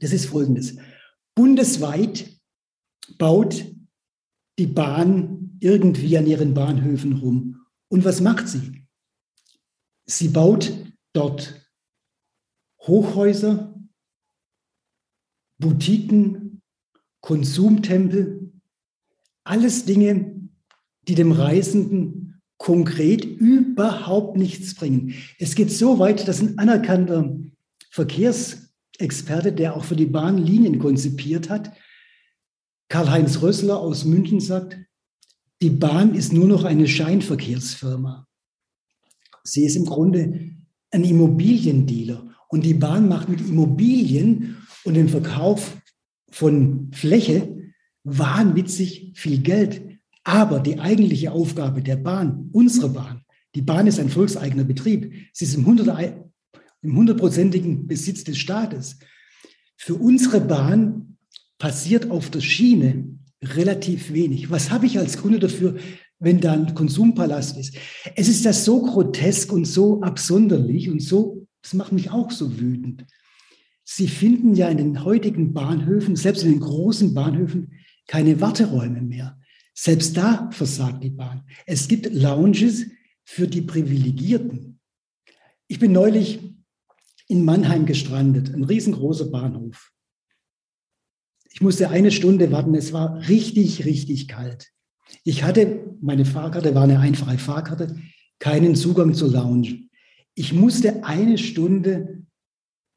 das 0.00 0.12
ist 0.12 0.26
Folgendes. 0.26 0.76
Bundesweit 1.34 2.28
baut 3.18 3.64
die 4.58 4.66
Bahn 4.66 5.56
irgendwie 5.60 6.16
an 6.16 6.26
ihren 6.26 6.54
Bahnhöfen 6.54 7.14
rum. 7.14 7.66
Und 7.88 8.04
was 8.04 8.20
macht 8.20 8.48
sie? 8.48 8.86
Sie 10.06 10.28
baut 10.28 10.72
dort 11.12 11.59
Hochhäuser, 12.82 13.74
Boutiquen, 15.58 16.62
Konsumtempel, 17.20 18.52
alles 19.44 19.84
Dinge, 19.84 20.48
die 21.06 21.14
dem 21.14 21.32
Reisenden 21.32 22.40
konkret 22.56 23.24
überhaupt 23.24 24.36
nichts 24.36 24.74
bringen. 24.74 25.14
Es 25.38 25.54
geht 25.54 25.70
so 25.70 25.98
weit, 25.98 26.28
dass 26.28 26.40
ein 26.40 26.58
anerkannter 26.58 27.38
Verkehrsexperte, 27.90 29.52
der 29.52 29.76
auch 29.76 29.84
für 29.84 29.96
die 29.96 30.06
Bahn 30.06 30.38
Linien 30.38 30.78
konzipiert 30.78 31.48
hat, 31.50 31.72
Karl-Heinz 32.88 33.40
Rössler 33.40 33.78
aus 33.78 34.04
München 34.04 34.40
sagt, 34.40 34.76
die 35.62 35.70
Bahn 35.70 36.14
ist 36.14 36.32
nur 36.32 36.48
noch 36.48 36.64
eine 36.64 36.88
Scheinverkehrsfirma. 36.88 38.26
Sie 39.44 39.64
ist 39.64 39.76
im 39.76 39.86
Grunde 39.86 40.50
ein 40.90 41.04
Immobiliendealer. 41.04 42.29
Und 42.50 42.64
die 42.64 42.74
Bahn 42.74 43.08
macht 43.08 43.28
mit 43.28 43.40
Immobilien 43.40 44.56
und 44.84 44.94
dem 44.94 45.08
Verkauf 45.08 45.76
von 46.30 46.90
Fläche 46.92 47.56
wahnwitzig 48.04 49.12
viel 49.14 49.38
Geld. 49.38 49.82
Aber 50.24 50.60
die 50.60 50.78
eigentliche 50.78 51.32
Aufgabe 51.32 51.82
der 51.82 51.96
Bahn, 51.96 52.50
unsere 52.52 52.90
Bahn, 52.90 53.22
die 53.54 53.62
Bahn 53.62 53.86
ist 53.86 53.98
ein 53.98 54.10
volkseigener 54.10 54.64
Betrieb. 54.64 55.12
Sie 55.32 55.44
ist 55.44 55.54
im, 55.54 55.64
hundertprozentigen 55.64 57.86
Besitz 57.86 58.24
des 58.24 58.38
Staates. 58.38 58.98
Für 59.76 59.94
unsere 59.94 60.40
Bahn 60.40 61.16
passiert 61.58 62.10
auf 62.10 62.30
der 62.30 62.40
Schiene 62.40 63.16
relativ 63.42 64.12
wenig. 64.12 64.50
Was 64.50 64.70
habe 64.70 64.86
ich 64.86 64.98
als 64.98 65.16
Kunde 65.16 65.38
dafür, 65.38 65.76
wenn 66.20 66.40
da 66.40 66.52
ein 66.52 66.74
Konsumpalast 66.74 67.56
ist. 67.56 67.74
Es 68.14 68.28
ist 68.28 68.44
das 68.44 68.64
so 68.64 68.82
grotesk 68.82 69.52
und 69.52 69.64
so 69.64 70.00
absonderlich 70.02 70.90
und 70.90 71.00
so, 71.00 71.39
das 71.62 71.74
macht 71.74 71.92
mich 71.92 72.10
auch 72.10 72.30
so 72.30 72.58
wütend. 72.58 73.06
Sie 73.84 74.08
finden 74.08 74.54
ja 74.54 74.68
in 74.68 74.78
den 74.78 75.04
heutigen 75.04 75.52
Bahnhöfen, 75.52 76.16
selbst 76.16 76.44
in 76.44 76.50
den 76.50 76.60
großen 76.60 77.14
Bahnhöfen, 77.14 77.72
keine 78.06 78.40
Warteräume 78.40 79.00
mehr. 79.00 79.38
Selbst 79.74 80.16
da 80.16 80.50
versagt 80.52 81.02
die 81.02 81.10
Bahn. 81.10 81.42
Es 81.66 81.88
gibt 81.88 82.12
Lounges, 82.12 82.86
für 83.30 83.46
die 83.46 83.62
Privilegierten. 83.62 84.80
Ich 85.68 85.78
bin 85.78 85.92
neulich 85.92 86.40
in 87.28 87.44
Mannheim 87.44 87.86
gestrandet, 87.86 88.52
ein 88.52 88.64
riesengroßer 88.64 89.26
Bahnhof. 89.30 89.92
Ich 91.52 91.60
musste 91.60 91.90
eine 91.90 92.10
Stunde 92.10 92.50
warten, 92.50 92.74
es 92.74 92.92
war 92.92 93.28
richtig, 93.28 93.84
richtig 93.84 94.26
kalt. 94.26 94.72
Ich 95.22 95.44
hatte, 95.44 95.96
meine 96.00 96.24
Fahrkarte 96.24 96.74
war 96.74 96.82
eine 96.82 96.98
einfache 96.98 97.38
Fahrkarte, 97.38 97.96
keinen 98.40 98.74
Zugang 98.74 99.14
zur 99.14 99.30
Lounge. 99.30 99.88
Ich 100.40 100.54
musste 100.54 101.04
eine 101.04 101.36
Stunde 101.36 102.22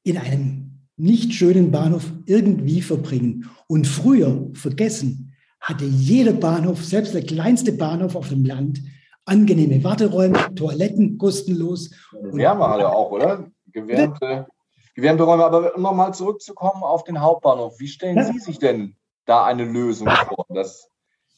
in 0.06 0.18
einem 0.18 0.80
nicht 0.96 1.34
schönen 1.34 1.72
Bahnhof 1.72 2.10
irgendwie 2.26 2.82
verbringen. 2.82 3.50
Und 3.68 3.86
früher, 3.86 4.50
vergessen, 4.54 5.36
hatte 5.60 5.84
jeder 5.84 6.32
Bahnhof, 6.32 6.86
selbst 6.86 7.14
der 7.14 7.26
kleinste 7.26 7.74
Bahnhof 7.74 8.16
auf 8.16 8.30
dem 8.30 8.46
Land, 8.46 8.80
angenehme 9.26 9.84
Warteräume, 9.84 10.56
Toiletten 10.56 11.18
kostenlos. 11.18 11.92
Wärmehalle 12.14 12.88
auch, 12.88 13.12
oder? 13.12 13.52
Gewärmte, 13.74 14.48
gewärmte 14.96 15.24
Räume. 15.24 15.44
Aber 15.44 15.76
um 15.76 15.82
nochmal 15.82 16.14
zurückzukommen 16.14 16.82
auf 16.82 17.04
den 17.04 17.20
Hauptbahnhof, 17.20 17.78
wie 17.78 17.90
stellen 17.90 18.16
ja. 18.16 18.24
Sie 18.24 18.40
sich 18.40 18.58
denn 18.58 18.96
da 19.26 19.44
eine 19.44 19.66
Lösung 19.66 20.08
vor, 20.30 20.46
dass 20.48 20.88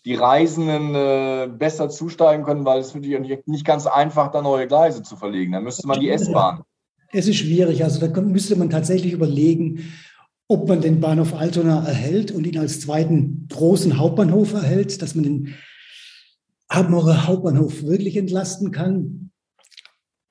die 0.05 0.13
Reisenden 0.13 0.93
äh, 0.93 1.49
besser 1.51 1.89
zusteigen 1.89 2.45
können, 2.45 2.63
weil 2.63 2.79
es 2.79 2.93
natürlich 2.93 3.39
nicht 3.47 3.65
ganz 3.65 3.87
einfach, 3.87 4.31
da 4.31 4.41
neue 4.41 4.67
Gleise 4.67 5.01
zu 5.01 5.15
verlegen. 5.15 5.53
Da 5.53 5.59
müsste 5.59 5.87
man 5.87 5.99
die 5.99 6.09
S-Bahn. 6.09 6.61
Es 7.11 7.27
ist 7.27 7.37
schwierig. 7.37 7.83
Also 7.83 8.05
da 8.05 8.21
müsste 8.21 8.55
man 8.55 8.69
tatsächlich 8.69 9.13
überlegen, 9.13 9.91
ob 10.47 10.67
man 10.67 10.81
den 10.81 10.99
Bahnhof 10.99 11.33
Altona 11.33 11.83
erhält 11.85 12.31
und 12.31 12.45
ihn 12.45 12.59
als 12.59 12.81
zweiten 12.81 13.47
großen 13.49 13.97
Hauptbahnhof 13.97 14.53
erhält, 14.53 15.01
dass 15.01 15.15
man 15.15 15.23
den 15.23 15.55
Hamburger 16.69 17.25
Hauptbahnhof 17.25 17.83
wirklich 17.83 18.15
entlasten 18.15 18.71
kann. 18.71 19.31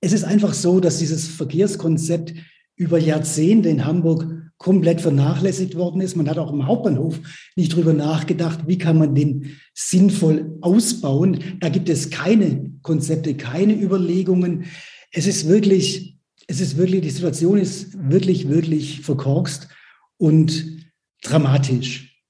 Es 0.00 0.12
ist 0.12 0.24
einfach 0.24 0.54
so, 0.54 0.78
dass 0.78 0.98
dieses 0.98 1.26
Verkehrskonzept 1.26 2.34
über 2.76 2.98
Jahrzehnte 2.98 3.68
in 3.68 3.84
Hamburg 3.84 4.33
komplett 4.64 5.02
vernachlässigt 5.02 5.74
worden 5.74 6.00
ist. 6.00 6.16
Man 6.16 6.26
hat 6.26 6.38
auch 6.38 6.50
im 6.50 6.66
Hauptbahnhof 6.66 7.20
nicht 7.54 7.74
drüber 7.74 7.92
nachgedacht, 7.92 8.60
wie 8.66 8.78
kann 8.78 8.96
man 8.96 9.14
den 9.14 9.60
sinnvoll 9.74 10.56
ausbauen. 10.62 11.58
Da 11.60 11.68
gibt 11.68 11.90
es 11.90 12.08
keine 12.08 12.72
Konzepte, 12.80 13.36
keine 13.36 13.74
Überlegungen. 13.74 14.64
Es 15.12 15.26
ist 15.26 15.46
wirklich, 15.50 16.16
es 16.46 16.62
ist 16.62 16.78
wirklich, 16.78 17.02
die 17.02 17.10
Situation 17.10 17.58
ist 17.58 18.08
wirklich, 18.08 18.48
wirklich 18.48 19.02
verkorkst 19.02 19.68
und 20.16 20.90
dramatisch. 21.22 22.24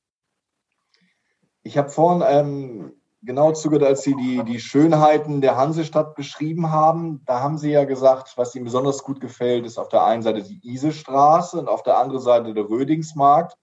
Ich 1.62 1.78
habe 1.78 1.88
vorhin 1.88 2.24
ähm, 2.28 2.92
genau 3.24 3.52
zugehört, 3.52 3.84
als 3.84 4.02
Sie 4.02 4.14
die, 4.14 4.42
die 4.44 4.60
Schönheiten 4.60 5.40
der 5.40 5.56
Hansestadt 5.56 6.14
beschrieben 6.14 6.70
haben. 6.70 7.22
Da 7.24 7.40
haben 7.40 7.58
Sie 7.58 7.70
ja 7.70 7.84
gesagt, 7.84 8.34
was 8.36 8.54
Ihnen 8.54 8.64
besonders 8.64 9.02
gut 9.02 9.20
gefällt, 9.20 9.66
ist 9.66 9.78
auf 9.78 9.88
der 9.88 10.04
einen 10.04 10.22
Seite 10.22 10.42
die 10.42 10.60
Isestraße 10.62 11.58
und 11.58 11.68
auf 11.68 11.82
der 11.82 11.98
anderen 11.98 12.20
Seite 12.20 12.54
der 12.54 12.68
Rödingsmarkt. 12.68 13.56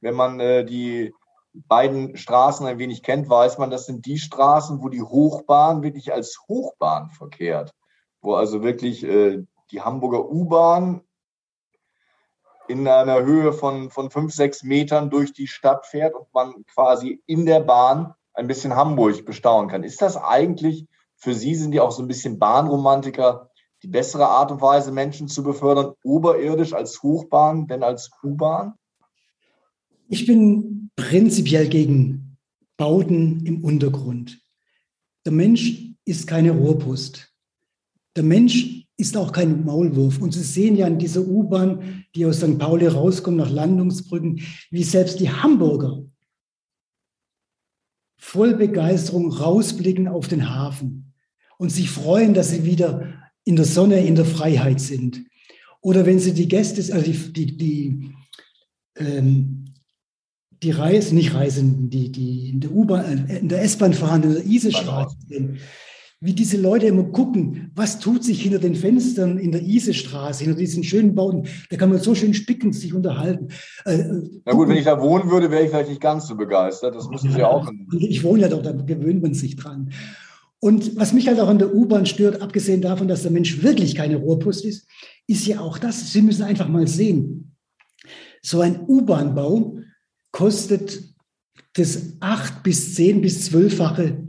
Wenn 0.00 0.14
man 0.14 0.40
äh, 0.40 0.64
die 0.64 1.14
beiden 1.52 2.16
Straßen 2.16 2.66
ein 2.66 2.78
wenig 2.78 3.02
kennt, 3.02 3.28
weiß 3.28 3.58
man, 3.58 3.70
das 3.70 3.86
sind 3.86 4.06
die 4.06 4.18
Straßen, 4.18 4.82
wo 4.82 4.88
die 4.88 5.02
Hochbahn 5.02 5.82
wirklich 5.82 6.12
als 6.12 6.38
Hochbahn 6.48 7.10
verkehrt. 7.10 7.72
Wo 8.20 8.34
also 8.34 8.62
wirklich 8.62 9.04
äh, 9.04 9.44
die 9.70 9.82
Hamburger 9.82 10.30
U-Bahn 10.30 11.02
in 12.68 12.86
einer 12.88 13.22
Höhe 13.22 13.52
von, 13.52 13.90
von 13.90 14.10
fünf, 14.10 14.32
sechs 14.32 14.62
Metern 14.62 15.10
durch 15.10 15.32
die 15.32 15.46
Stadt 15.46 15.86
fährt 15.86 16.14
und 16.14 16.32
man 16.32 16.64
quasi 16.66 17.22
in 17.26 17.44
der 17.44 17.60
Bahn 17.60 18.14
ein 18.34 18.46
bisschen 18.46 18.74
Hamburg 18.74 19.24
bestaunen 19.24 19.70
kann. 19.70 19.84
Ist 19.84 20.02
das 20.02 20.16
eigentlich 20.16 20.86
für 21.16 21.34
Sie, 21.34 21.54
sind 21.54 21.72
die 21.72 21.80
auch 21.80 21.92
so 21.92 22.02
ein 22.02 22.08
bisschen 22.08 22.38
Bahnromantiker, 22.38 23.50
die 23.82 23.88
bessere 23.88 24.26
Art 24.26 24.50
und 24.50 24.60
Weise, 24.60 24.92
Menschen 24.92 25.28
zu 25.28 25.42
befördern, 25.42 25.92
oberirdisch 26.04 26.72
als 26.72 27.02
Hochbahn, 27.02 27.66
denn 27.66 27.82
als 27.82 28.10
U-Bahn? 28.22 28.74
Ich 30.08 30.26
bin 30.26 30.90
prinzipiell 30.96 31.68
gegen 31.68 32.36
Bauten 32.76 33.44
im 33.46 33.64
Untergrund. 33.64 34.40
Der 35.24 35.32
Mensch 35.32 35.94
ist 36.04 36.26
keine 36.26 36.52
Rohrpost. 36.52 37.32
Der 38.16 38.24
Mensch 38.24 38.86
ist 38.96 39.16
auch 39.16 39.32
kein 39.32 39.64
Maulwurf. 39.64 40.20
Und 40.20 40.32
Sie 40.32 40.42
sehen 40.42 40.76
ja 40.76 40.86
in 40.86 40.98
dieser 40.98 41.22
U-Bahn, 41.22 42.04
die 42.14 42.26
aus 42.26 42.38
St. 42.38 42.58
Pauli 42.58 42.86
rauskommt, 42.86 43.36
nach 43.36 43.50
Landungsbrücken, 43.50 44.40
wie 44.70 44.84
selbst 44.84 45.20
die 45.20 45.30
Hamburger 45.30 46.04
voll 48.32 48.54
Begeisterung 48.54 49.30
rausblicken 49.30 50.08
auf 50.08 50.26
den 50.26 50.48
Hafen 50.48 51.12
und 51.58 51.68
sich 51.68 51.90
freuen, 51.90 52.32
dass 52.32 52.48
sie 52.48 52.64
wieder 52.64 53.12
in 53.44 53.56
der 53.56 53.66
Sonne, 53.66 54.06
in 54.06 54.14
der 54.14 54.24
Freiheit 54.24 54.80
sind. 54.80 55.20
Oder 55.82 56.06
wenn 56.06 56.18
sie 56.18 56.32
die 56.32 56.48
Gäste, 56.48 56.80
also 56.94 57.12
die, 57.12 57.32
die, 57.34 57.56
die, 57.58 58.10
ähm, 58.96 59.66
die 60.62 60.70
Reisen, 60.70 61.16
nicht 61.18 61.34
Reisenden, 61.34 61.90
die, 61.90 62.10
die 62.10 62.48
in 62.48 62.60
der 62.60 62.72
U-Bahn, 62.72 63.28
äh, 63.28 63.38
in 63.40 63.50
der 63.50 63.60
S-Bahn 63.64 63.92
fahren, 63.92 64.22
in 64.22 64.32
der 64.32 64.46
Isestraße 64.46 65.16
sind, 65.28 65.58
wie 66.22 66.34
diese 66.34 66.56
Leute 66.56 66.86
immer 66.86 67.02
gucken, 67.02 67.72
was 67.74 67.98
tut 67.98 68.22
sich 68.22 68.42
hinter 68.42 68.60
den 68.60 68.76
Fenstern 68.76 69.38
in 69.38 69.50
der 69.50 69.62
Isestraße, 69.62 70.44
hinter 70.44 70.58
diesen 70.58 70.84
schönen 70.84 71.16
Bauten. 71.16 71.48
Da 71.68 71.76
kann 71.76 71.90
man 71.90 71.98
so 71.98 72.14
schön 72.14 72.32
spicken 72.32 72.72
sich 72.72 72.94
unterhalten. 72.94 73.48
Äh, 73.84 73.94
äh 73.94 74.22
Na 74.44 74.52
gut, 74.52 74.68
wenn 74.68 74.76
ich 74.76 74.84
da 74.84 75.00
wohnen 75.00 75.28
würde, 75.30 75.50
wäre 75.50 75.64
ich 75.64 75.70
vielleicht 75.70 75.88
nicht 75.88 76.00
ganz 76.00 76.28
so 76.28 76.36
begeistert. 76.36 76.94
Das 76.94 77.08
müssen 77.08 77.32
Sie 77.32 77.40
ja, 77.40 77.48
auch. 77.48 77.68
Ich 77.98 78.22
wohne 78.22 78.42
ja 78.42 78.48
doch, 78.48 78.62
da 78.62 78.70
gewöhnt 78.70 79.20
man 79.20 79.34
sich 79.34 79.56
dran. 79.56 79.90
Und 80.60 80.96
was 80.96 81.12
mich 81.12 81.26
halt 81.26 81.40
auch 81.40 81.48
an 81.48 81.58
der 81.58 81.74
U-Bahn 81.74 82.06
stört, 82.06 82.40
abgesehen 82.40 82.82
davon, 82.82 83.08
dass 83.08 83.22
der 83.22 83.32
Mensch 83.32 83.64
wirklich 83.64 83.96
keine 83.96 84.14
Rohrpost 84.14 84.64
ist, 84.64 84.86
ist 85.26 85.44
ja 85.48 85.58
auch 85.58 85.76
das, 85.76 86.12
Sie 86.12 86.22
müssen 86.22 86.44
einfach 86.44 86.68
mal 86.68 86.86
sehen. 86.86 87.56
So 88.42 88.60
ein 88.60 88.84
U-Bahn-Bau 88.86 89.78
kostet 90.30 91.02
das 91.74 92.16
acht 92.20 92.62
bis 92.62 92.94
zehn 92.94 93.22
bis 93.22 93.46
zwölffache 93.46 94.21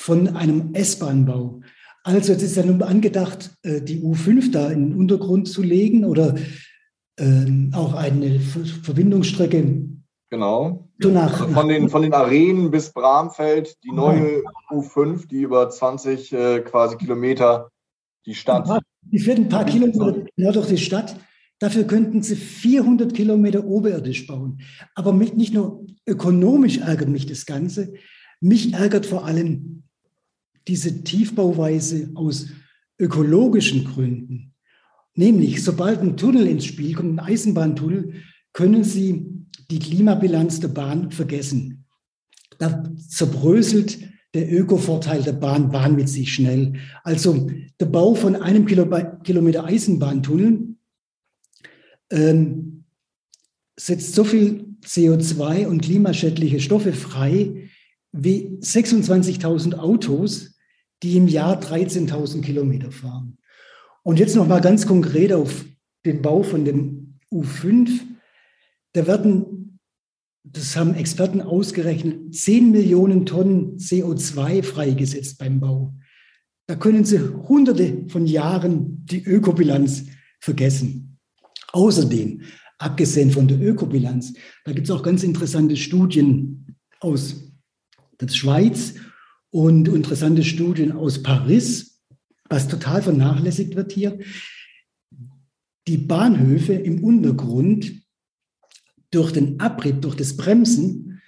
von 0.00 0.34
einem 0.34 0.72
S-Bahn-Bau. 0.72 1.60
Also 2.04 2.32
es 2.32 2.42
ist 2.42 2.56
ja 2.56 2.64
nun 2.64 2.82
angedacht, 2.82 3.50
äh, 3.62 3.82
die 3.82 4.00
U5 4.00 4.50
da 4.50 4.70
in 4.70 4.90
den 4.90 4.98
Untergrund 4.98 5.46
zu 5.46 5.62
legen 5.62 6.06
oder 6.06 6.36
ähm, 7.18 7.70
auch 7.74 7.92
eine 7.92 8.40
Verbindungsstrecke. 8.40 9.82
Genau. 10.30 10.88
Nach, 10.98 11.40
also 11.42 11.52
von, 11.52 11.68
den, 11.68 11.88
von 11.90 12.02
den 12.02 12.14
Arenen 12.14 12.70
bis 12.70 12.92
Bramfeld, 12.92 13.76
die 13.84 13.92
neue 13.92 14.42
U5, 14.70 15.28
die 15.28 15.42
über 15.42 15.68
20 15.68 16.32
äh, 16.32 16.60
quasi 16.60 16.96
Kilometer 16.96 17.68
die 18.24 18.34
Stadt. 18.34 18.82
Die 19.02 19.18
führt 19.18 19.38
ein 19.38 19.48
paar 19.48 19.66
Kilometer 19.66 20.24
quer 20.34 20.52
durch 20.52 20.68
die 20.68 20.78
Stadt. 20.78 21.14
Dafür 21.58 21.84
könnten 21.84 22.22
sie 22.22 22.36
400 22.36 23.12
Kilometer 23.12 23.66
oberirdisch 23.66 24.26
bauen. 24.26 24.62
Aber 24.94 25.12
mich 25.12 25.34
nicht 25.34 25.52
nur 25.52 25.84
ökonomisch 26.06 26.78
ärgert 26.78 27.10
mich 27.10 27.26
das 27.26 27.44
Ganze, 27.44 27.92
mich 28.40 28.72
ärgert 28.72 29.04
vor 29.04 29.26
allem 29.26 29.82
diese 30.68 31.02
Tiefbauweise 31.02 32.10
aus 32.14 32.48
ökologischen 32.98 33.84
Gründen. 33.84 34.52
Nämlich, 35.14 35.64
sobald 35.64 36.00
ein 36.00 36.16
Tunnel 36.16 36.46
ins 36.46 36.64
Spiel 36.64 36.94
kommt, 36.94 37.18
ein 37.18 37.24
Eisenbahntunnel, 37.24 38.14
können 38.52 38.84
Sie 38.84 39.26
die 39.70 39.78
Klimabilanz 39.78 40.60
der 40.60 40.68
Bahn 40.68 41.10
vergessen. 41.10 41.84
Da 42.58 42.84
zerbröselt 43.08 43.98
der 44.34 44.52
Ökovorteil 44.52 45.22
der 45.22 45.32
Bahn 45.32 45.72
wahnwitzig 45.72 46.32
schnell. 46.32 46.74
Also 47.02 47.50
der 47.80 47.86
Bau 47.86 48.14
von 48.14 48.36
einem 48.36 48.66
Kilometer 48.66 49.64
Eisenbahntunnel 49.64 50.76
ähm, 52.10 52.84
setzt 53.76 54.14
so 54.14 54.24
viel 54.24 54.76
CO2 54.84 55.66
und 55.66 55.82
klimaschädliche 55.82 56.60
Stoffe 56.60 56.92
frei, 56.92 57.69
wie 58.12 58.58
26.000 58.60 59.74
Autos, 59.74 60.58
die 61.02 61.16
im 61.16 61.28
Jahr 61.28 61.60
13.000 61.60 62.42
Kilometer 62.42 62.90
fahren. 62.90 63.38
Und 64.02 64.18
jetzt 64.18 64.36
noch 64.36 64.46
mal 64.46 64.60
ganz 64.60 64.86
konkret 64.86 65.32
auf 65.32 65.64
den 66.04 66.22
Bau 66.22 66.42
von 66.42 66.64
dem 66.64 67.18
U5. 67.32 67.90
Da 68.92 69.06
werden, 69.06 69.78
das 70.42 70.76
haben 70.76 70.94
Experten 70.94 71.40
ausgerechnet, 71.40 72.34
10 72.34 72.70
Millionen 72.70 73.26
Tonnen 73.26 73.76
CO2 73.76 74.62
freigesetzt 74.62 75.38
beim 75.38 75.60
Bau. 75.60 75.94
Da 76.66 76.76
können 76.76 77.04
Sie 77.04 77.18
hunderte 77.18 78.06
von 78.08 78.26
Jahren 78.26 79.04
die 79.04 79.22
Ökobilanz 79.24 80.04
vergessen. 80.40 81.18
Außerdem, 81.72 82.42
abgesehen 82.78 83.30
von 83.30 83.48
der 83.48 83.60
Ökobilanz, 83.60 84.32
da 84.64 84.72
gibt 84.72 84.86
es 84.86 84.90
auch 84.90 85.02
ganz 85.02 85.22
interessante 85.22 85.76
Studien 85.76 86.76
aus 87.00 87.49
der 88.20 88.28
Schweiz 88.28 88.94
und 89.50 89.88
interessante 89.88 90.44
Studien 90.44 90.92
aus 90.92 91.22
Paris, 91.22 92.02
was 92.48 92.68
total 92.68 93.02
vernachlässigt 93.02 93.76
wird 93.76 93.92
hier. 93.92 94.18
Die 95.88 95.96
Bahnhöfe 95.96 96.74
im 96.74 97.02
Untergrund 97.02 97.92
durch 99.10 99.32
den 99.32 99.58
Abrieb, 99.60 100.02
durch 100.02 100.14
das 100.14 100.36
Bremsen 100.36 101.20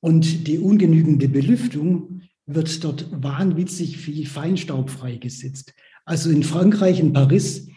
und 0.00 0.46
die 0.46 0.58
ungenügende 0.58 1.28
Belüftung 1.28 2.22
wird 2.46 2.82
dort 2.84 3.08
wahnwitzig 3.22 3.96
viel 3.98 4.26
Feinstaub 4.26 4.90
freigesetzt. 4.90 5.74
Also 6.04 6.30
in 6.30 6.42
Frankreich, 6.42 6.98
in 6.98 7.12
Paris, 7.12 7.68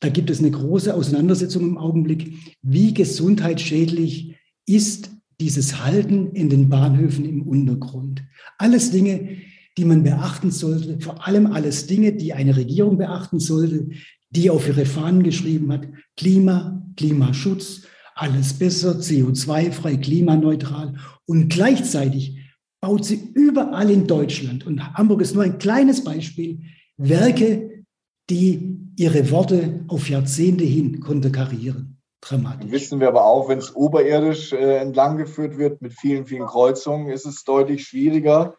da 0.00 0.08
gibt 0.08 0.30
es 0.30 0.40
eine 0.40 0.50
große 0.50 0.92
Auseinandersetzung 0.92 1.62
im 1.62 1.78
Augenblick, 1.78 2.56
wie 2.62 2.92
gesundheitsschädlich 2.92 4.36
ist 4.66 5.10
dieses 5.40 5.84
Halten 5.84 6.32
in 6.32 6.48
den 6.48 6.68
Bahnhöfen 6.68 7.24
im 7.24 7.42
Untergrund. 7.42 8.24
Alles 8.58 8.90
Dinge, 8.90 9.28
die 9.76 9.84
man 9.84 10.02
beachten 10.02 10.50
sollte, 10.50 10.98
vor 11.00 11.26
allem 11.26 11.46
alles 11.46 11.86
Dinge, 11.86 12.12
die 12.12 12.32
eine 12.32 12.56
Regierung 12.56 12.98
beachten 12.98 13.38
sollte, 13.38 13.88
die 14.30 14.50
auf 14.50 14.66
ihre 14.66 14.84
Fahnen 14.84 15.22
geschrieben 15.22 15.72
hat, 15.72 15.88
Klima, 16.16 16.82
Klimaschutz, 16.96 17.82
alles 18.14 18.54
besser, 18.54 18.98
CO2-frei, 18.98 19.96
klimaneutral. 19.96 20.94
Und 21.24 21.48
gleichzeitig 21.48 22.38
baut 22.80 23.04
sie 23.04 23.30
überall 23.34 23.90
in 23.90 24.06
Deutschland, 24.06 24.66
und 24.66 24.82
Hamburg 24.94 25.22
ist 25.22 25.34
nur 25.34 25.44
ein 25.44 25.58
kleines 25.58 26.02
Beispiel, 26.02 26.60
Werke, 26.96 27.84
die 28.28 28.76
ihre 28.96 29.30
Worte 29.30 29.84
auf 29.86 30.10
Jahrzehnte 30.10 30.64
hin 30.64 30.98
konterkarieren. 31.00 31.97
Dramatisch. 32.20 32.70
Wissen 32.70 33.00
wir 33.00 33.08
aber 33.08 33.24
auch, 33.24 33.48
wenn 33.48 33.58
es 33.58 33.74
oberirdisch 33.74 34.52
äh, 34.52 34.78
entlang 34.78 35.18
geführt 35.18 35.56
wird 35.56 35.80
mit 35.80 35.92
vielen, 35.92 36.26
vielen 36.26 36.46
Kreuzungen, 36.46 37.10
ist 37.10 37.26
es 37.26 37.44
deutlich 37.44 37.86
schwieriger, 37.86 38.56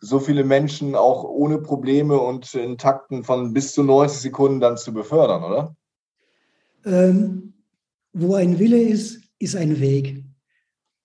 so 0.00 0.18
viele 0.20 0.44
Menschen 0.44 0.94
auch 0.94 1.24
ohne 1.24 1.58
Probleme 1.58 2.18
und 2.18 2.54
in 2.54 2.78
Takten 2.78 3.24
von 3.24 3.52
bis 3.52 3.72
zu 3.72 3.82
90 3.82 4.20
Sekunden 4.20 4.60
dann 4.60 4.76
zu 4.76 4.92
befördern, 4.92 5.44
oder? 5.44 5.76
Ähm, 6.84 7.54
wo 8.12 8.34
ein 8.34 8.58
Wille 8.58 8.80
ist, 8.80 9.20
ist 9.38 9.56
ein 9.56 9.80
Weg. 9.80 10.24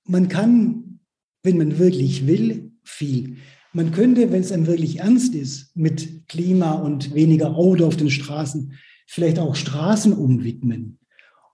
Man 0.06 0.28
kann, 0.28 1.00
wenn 1.44 1.58
man 1.58 1.78
wirklich 1.80 2.28
will, 2.28 2.72
viel. 2.84 3.38
Man 3.72 3.92
könnte, 3.92 4.32
wenn 4.32 4.42
es 4.42 4.52
einem 4.52 4.68
wirklich 4.68 5.00
ernst 5.00 5.34
ist, 5.34 5.76
mit 5.76 6.28
Klima 6.28 6.74
und 6.74 7.14
weniger 7.16 7.56
Auto 7.56 7.88
auf 7.88 7.98
den 7.98 8.10
Straßen, 8.10 8.74
vielleicht 9.08 9.40
auch 9.40 9.56
Straßen 9.56 10.14
umwidmen 10.14 11.00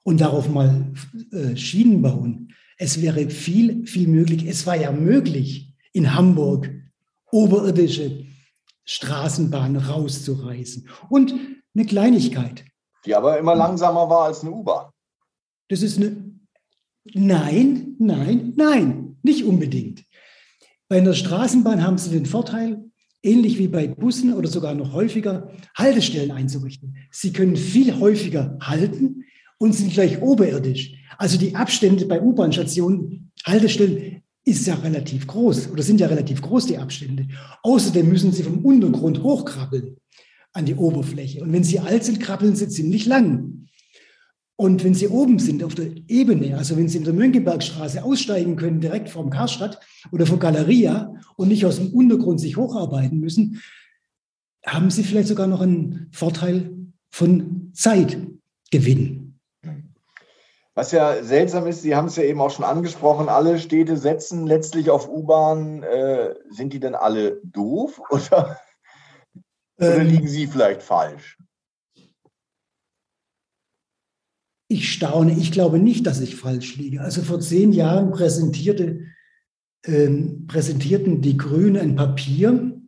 und 0.03 0.21
darauf 0.21 0.49
mal 0.49 0.93
äh, 1.31 1.55
Schienen 1.55 2.01
bauen. 2.01 2.53
Es 2.77 3.01
wäre 3.01 3.29
viel, 3.29 3.85
viel 3.85 4.07
möglich. 4.07 4.45
Es 4.47 4.65
war 4.65 4.75
ja 4.75 4.91
möglich, 4.91 5.75
in 5.91 6.15
Hamburg 6.15 6.69
oberirdische 7.31 8.25
Straßenbahnen 8.85 9.77
rauszureißen. 9.77 10.87
Und 11.09 11.35
eine 11.75 11.85
Kleinigkeit. 11.85 12.65
Die 13.05 13.15
aber 13.15 13.37
immer 13.37 13.55
langsamer 13.55 14.09
war 14.09 14.25
als 14.25 14.41
eine 14.41 14.51
U-Bahn. 14.51 14.89
Das 15.69 15.81
ist 15.81 15.97
eine. 15.97 16.29
Nein, 17.13 17.95
nein, 17.97 18.53
nein, 18.55 19.17
nicht 19.23 19.43
unbedingt. 19.43 20.03
Bei 20.89 20.97
einer 20.97 21.13
Straßenbahn 21.13 21.83
haben 21.83 21.97
Sie 21.97 22.11
den 22.11 22.25
Vorteil, 22.25 22.83
ähnlich 23.23 23.57
wie 23.57 23.67
bei 23.67 23.87
Bussen 23.87 24.33
oder 24.33 24.47
sogar 24.47 24.73
noch 24.75 24.93
häufiger, 24.93 25.51
Haltestellen 25.75 26.31
einzurichten. 26.31 26.97
Sie 27.11 27.31
können 27.33 27.55
viel 27.55 27.99
häufiger 27.99 28.57
halten 28.61 29.23
und 29.59 29.73
sind 29.73 29.93
gleich 29.93 30.21
oberirdisch. 30.21 30.93
Also 31.17 31.37
die 31.37 31.55
Abstände 31.55 32.05
bei 32.05 32.19
U-Bahn-Stationen, 32.19 33.31
Haltestellen, 33.45 34.23
ist 34.45 34.65
ja 34.65 34.73
relativ 34.75 35.27
groß 35.27 35.69
oder 35.69 35.83
sind 35.83 35.99
ja 35.99 36.07
relativ 36.07 36.41
groß 36.41 36.65
die 36.65 36.77
Abstände. 36.77 37.27
Außerdem 37.61 38.09
müssen 38.09 38.31
sie 38.31 38.41
vom 38.41 38.65
Untergrund 38.65 39.21
hochkrabbeln 39.21 39.97
an 40.53 40.65
die 40.65 40.75
Oberfläche. 40.75 41.43
Und 41.43 41.53
wenn 41.53 41.63
sie 41.63 41.79
alt 41.79 42.03
sind, 42.03 42.19
krabbeln 42.19 42.55
sie 42.55 42.69
ziemlich 42.69 43.05
lang. 43.05 43.67
Und 44.55 44.83
wenn 44.83 44.93
Sie 44.93 45.07
oben 45.07 45.39
sind 45.39 45.63
auf 45.63 45.73
der 45.73 45.87
Ebene, 46.09 46.57
also 46.57 46.75
wenn 46.75 46.89
Sie 46.89 46.97
in 46.97 47.05
der 47.05 47.13
Mönckebergstraße 47.13 48.03
aussteigen 48.03 48.57
können, 48.57 48.81
direkt 48.81 49.07
vom 49.07 49.29
Karstadt 49.29 49.79
oder 50.11 50.25
von 50.25 50.37
Galeria 50.37 51.13
und 51.37 51.47
nicht 51.47 51.65
aus 51.65 51.77
dem 51.77 51.93
Untergrund 51.93 52.41
sich 52.41 52.57
hocharbeiten 52.57 53.21
müssen, 53.21 53.61
haben 54.65 54.91
Sie 54.91 55.05
vielleicht 55.05 55.29
sogar 55.29 55.47
noch 55.47 55.61
einen 55.61 56.09
Vorteil 56.11 56.71
von 57.09 57.71
Zeitgewinn. 57.73 59.18
Was 60.79 60.93
ja 60.93 61.21
seltsam 61.25 61.67
ist, 61.67 61.81
Sie 61.81 61.93
haben 61.93 62.07
es 62.07 62.15
ja 62.15 62.23
eben 62.23 62.39
auch 62.39 62.51
schon 62.51 62.63
angesprochen, 62.63 63.27
alle 63.27 63.59
Städte 63.59 63.97
setzen 63.97 64.47
letztlich 64.47 64.89
auf 64.89 65.09
U-Bahn. 65.09 65.83
Äh, 65.83 66.35
sind 66.51 66.71
die 66.71 66.79
denn 66.79 66.95
alle 66.95 67.41
doof 67.43 67.99
oder, 68.09 68.57
ähm, 69.77 69.93
oder 69.93 70.03
liegen 70.05 70.29
Sie 70.29 70.47
vielleicht 70.47 70.81
falsch? 70.81 71.37
Ich 74.69 74.93
staune, 74.93 75.33
ich 75.33 75.51
glaube 75.51 75.79
nicht, 75.79 76.07
dass 76.07 76.21
ich 76.21 76.37
falsch 76.37 76.77
liege. 76.77 77.01
Also 77.01 77.23
vor 77.23 77.41
zehn 77.41 77.73
Jahren 77.73 78.11
präsentierte, 78.11 79.01
ähm, 79.83 80.47
präsentierten 80.47 81.19
die 81.19 81.35
Grünen 81.35 81.75
ein 81.75 81.97
Papier, 81.97 82.79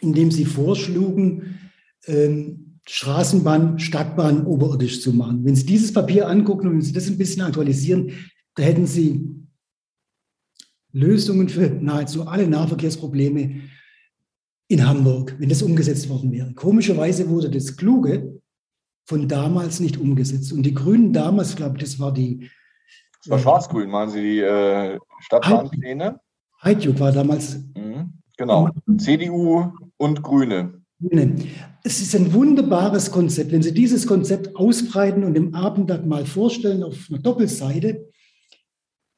in 0.00 0.14
dem 0.14 0.32
sie 0.32 0.46
vorschlugen, 0.46 1.60
ähm, 2.06 2.69
Straßenbahn, 2.86 3.78
Stadtbahn 3.78 4.46
oberirdisch 4.46 5.00
zu 5.00 5.12
machen. 5.12 5.44
Wenn 5.44 5.54
Sie 5.54 5.66
dieses 5.66 5.92
Papier 5.92 6.28
angucken 6.28 6.68
und 6.68 6.74
wenn 6.74 6.82
Sie 6.82 6.92
das 6.92 7.08
ein 7.08 7.18
bisschen 7.18 7.42
aktualisieren, 7.42 8.12
da 8.54 8.62
hätten 8.62 8.86
Sie 8.86 9.28
Lösungen 10.92 11.48
für 11.48 11.70
nahezu 11.70 12.26
alle 12.26 12.48
Nahverkehrsprobleme 12.48 13.60
in 14.68 14.86
Hamburg, 14.86 15.34
wenn 15.38 15.48
das 15.48 15.62
umgesetzt 15.62 16.08
worden 16.08 16.32
wäre. 16.32 16.52
Komischerweise 16.54 17.28
wurde 17.28 17.50
das 17.50 17.76
Kluge 17.76 18.40
von 19.04 19.28
damals 19.28 19.80
nicht 19.80 19.98
umgesetzt. 19.98 20.52
Und 20.52 20.62
die 20.62 20.74
Grünen 20.74 21.12
damals, 21.12 21.56
glaube 21.56 21.76
ich, 21.76 21.82
das 21.82 21.98
war 21.98 22.12
die. 22.12 22.48
Das 23.22 23.30
war 23.30 23.38
Schwarz-Grün, 23.38 23.90
meinen 23.90 24.10
Sie 24.10 24.22
die 24.22 24.38
äh, 24.38 24.98
Stadtbahnpläne? 25.20 26.20
Heidjuk 26.62 26.98
war 27.00 27.12
damals. 27.12 27.58
Mhm, 27.74 28.14
genau. 28.36 28.70
CDU 28.96 29.72
und 29.96 30.22
Grüne. 30.22 30.79
Grüne. 31.00 31.36
Es 31.82 32.00
ist 32.00 32.14
ein 32.14 32.32
wunderbares 32.32 33.10
Konzept. 33.10 33.52
Wenn 33.52 33.62
Sie 33.62 33.72
dieses 33.72 34.06
Konzept 34.06 34.56
ausbreiten 34.56 35.24
und 35.24 35.36
im 35.36 35.54
Abendblatt 35.54 36.06
mal 36.06 36.26
vorstellen 36.26 36.82
auf 36.82 37.08
einer 37.08 37.20
Doppelseite, 37.20 38.08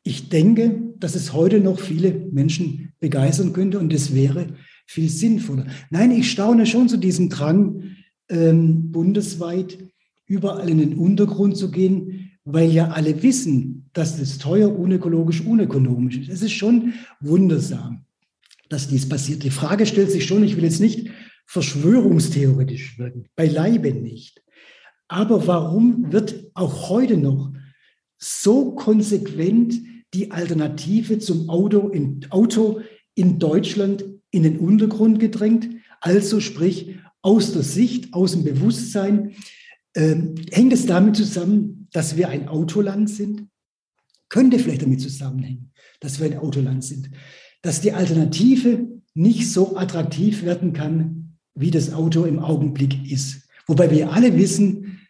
ich 0.04 0.28
denke, 0.28 0.94
dass 0.98 1.14
es 1.14 1.32
heute 1.32 1.60
noch 1.60 1.78
viele 1.78 2.12
Menschen 2.32 2.92
begeistern 3.00 3.52
könnte 3.52 3.78
und 3.78 3.92
es 3.92 4.14
wäre 4.14 4.48
viel 4.86 5.08
sinnvoller. 5.08 5.66
Nein, 5.90 6.10
ich 6.10 6.30
staune 6.30 6.66
schon 6.66 6.88
zu 6.88 6.96
diesem 6.96 7.28
Drang, 7.28 7.96
ähm, 8.28 8.90
bundesweit 8.90 9.78
überall 10.26 10.68
in 10.68 10.78
den 10.78 10.94
Untergrund 10.94 11.56
zu 11.56 11.70
gehen, 11.70 12.30
weil 12.44 12.70
ja 12.70 12.88
alle 12.88 13.22
wissen, 13.22 13.90
dass 13.92 14.18
das 14.18 14.38
teuer, 14.38 14.76
unökologisch, 14.76 15.40
unökonomisch 15.42 16.18
ist. 16.18 16.30
Es 16.30 16.42
ist 16.42 16.52
schon 16.52 16.94
wundersam, 17.20 18.04
dass 18.68 18.88
dies 18.88 19.08
passiert. 19.08 19.44
Die 19.44 19.50
Frage 19.50 19.86
stellt 19.86 20.10
sich 20.10 20.26
schon, 20.26 20.42
ich 20.42 20.56
will 20.56 20.64
jetzt 20.64 20.80
nicht 20.80 21.10
verschwörungstheoretisch 21.46 22.98
wirken, 22.98 23.26
beileibe 23.36 23.92
nicht. 23.92 24.42
Aber 25.08 25.46
warum 25.46 26.12
wird 26.12 26.50
auch 26.54 26.88
heute 26.88 27.16
noch 27.16 27.52
so 28.18 28.72
konsequent 28.72 29.74
die 30.14 30.30
Alternative 30.30 31.18
zum 31.18 31.50
Auto 31.50 31.88
in, 31.88 32.26
Auto 32.30 32.80
in 33.14 33.38
Deutschland 33.38 34.04
in 34.30 34.42
den 34.42 34.58
Untergrund 34.58 35.20
gedrängt? 35.20 35.68
Also 36.00 36.40
sprich 36.40 36.96
aus 37.20 37.52
der 37.52 37.62
Sicht, 37.62 38.12
aus 38.14 38.32
dem 38.32 38.44
Bewusstsein. 38.44 39.34
Ähm, 39.94 40.34
hängt 40.50 40.72
es 40.72 40.86
damit 40.86 41.16
zusammen, 41.16 41.88
dass 41.92 42.16
wir 42.16 42.28
ein 42.28 42.48
Autoland 42.48 43.10
sind? 43.10 43.48
Könnte 44.28 44.58
vielleicht 44.58 44.82
damit 44.82 45.00
zusammenhängen, 45.00 45.72
dass 46.00 46.18
wir 46.18 46.26
ein 46.26 46.38
Autoland 46.38 46.82
sind. 46.82 47.10
Dass 47.60 47.80
die 47.80 47.92
Alternative 47.92 48.88
nicht 49.14 49.52
so 49.52 49.76
attraktiv 49.76 50.42
werden 50.42 50.72
kann, 50.72 51.21
wie 51.54 51.70
das 51.70 51.92
Auto 51.92 52.24
im 52.24 52.38
Augenblick 52.38 53.10
ist. 53.10 53.48
Wobei 53.66 53.90
wir 53.90 54.12
alle 54.12 54.36
wissen, 54.36 55.00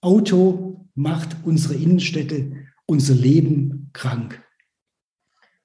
Auto 0.00 0.88
macht 0.94 1.36
unsere 1.44 1.74
Innenstädte, 1.74 2.52
unser 2.86 3.14
Leben 3.14 3.90
krank. 3.92 4.42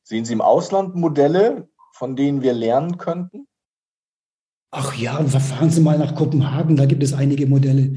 Sehen 0.04 0.26
Sie 0.26 0.34
im 0.34 0.41
Ausland 0.41 0.95
Modelle, 0.95 1.67
von 1.93 2.15
denen 2.15 2.41
wir 2.41 2.54
lernen 2.54 2.97
könnten? 2.97 3.47
Ach 4.71 4.95
ja, 4.95 5.23
fahren 5.26 5.69
Sie 5.69 5.82
mal 5.82 5.97
nach 5.97 6.15
Kopenhagen, 6.15 6.78
da 6.78 6.86
gibt 6.86 7.03
es 7.03 7.14
einige 7.14 7.47
Modelle. 7.47 7.95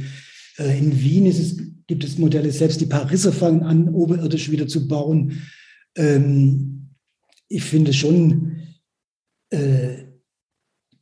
Äh, 0.57 0.79
in 0.79 1.01
Wien 1.01 1.27
es, 1.27 1.57
gibt 1.87 2.05
es 2.05 2.19
Modelle, 2.19 2.51
selbst 2.51 2.81
die 2.81 2.87
Pariser 2.87 3.33
fangen 3.33 3.63
an, 3.63 3.89
oberirdisch 3.89 4.51
wieder 4.51 4.67
zu 4.67 4.89
bauen. 4.89 5.43
Ähm, 5.97 6.97
ich 7.49 7.65
finde 7.65 7.93
schon, 7.93 8.63
äh, 9.51 10.10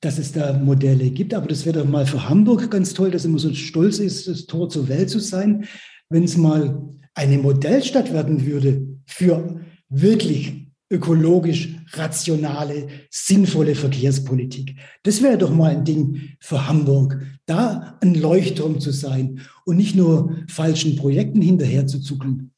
dass 0.01 0.19
es 0.19 0.33
da 0.33 0.53
Modelle 0.53 1.11
gibt, 1.11 1.35
aber 1.35 1.49
das 1.49 1.67
wäre 1.67 1.81
doch 1.81 1.89
mal 1.89 2.07
für 2.07 2.29
Hamburg 2.29 2.71
ganz 2.71 2.95
toll, 2.95 3.11
dass 3.11 3.25
immer 3.25 3.39
so 3.39 3.53
stolz 3.55 3.99
ist, 3.99 4.29
das 4.29 4.47
Tor 4.47 4.69
zur 4.69 4.89
Welt 4.89 5.11
zu 5.11 5.19
sein, 5.19 5.67
wenn 6.09 6.25
es 6.25 6.37
mal 6.37 6.81
eine 7.15 7.39
Modellstadt 7.39 8.13
werden 8.13 8.47
würde 8.47 8.87
für 9.07 9.61
wirklich 9.89 10.69
ökologisch 10.91 11.77
rationale, 11.93 12.89
sinnvolle 13.11 13.75
Verkehrspolitik. 13.75 14.77
Das 15.03 15.23
wäre 15.23 15.37
doch 15.37 15.51
mal 15.51 15.73
ein 15.73 15.85
Ding 15.85 16.37
für 16.41 16.67
Hamburg, 16.67 17.21
da 17.47 17.99
ein 18.01 18.15
Leuchtturm 18.15 18.81
zu 18.81 18.91
sein 18.91 19.43
und 19.67 19.77
nicht 19.77 19.97
nur 19.97 20.37
falschen 20.49 20.97
Projekten 20.97 21.43
hinterher 21.43 21.87
zu 21.87 22.01
zuckeln. 22.01 22.53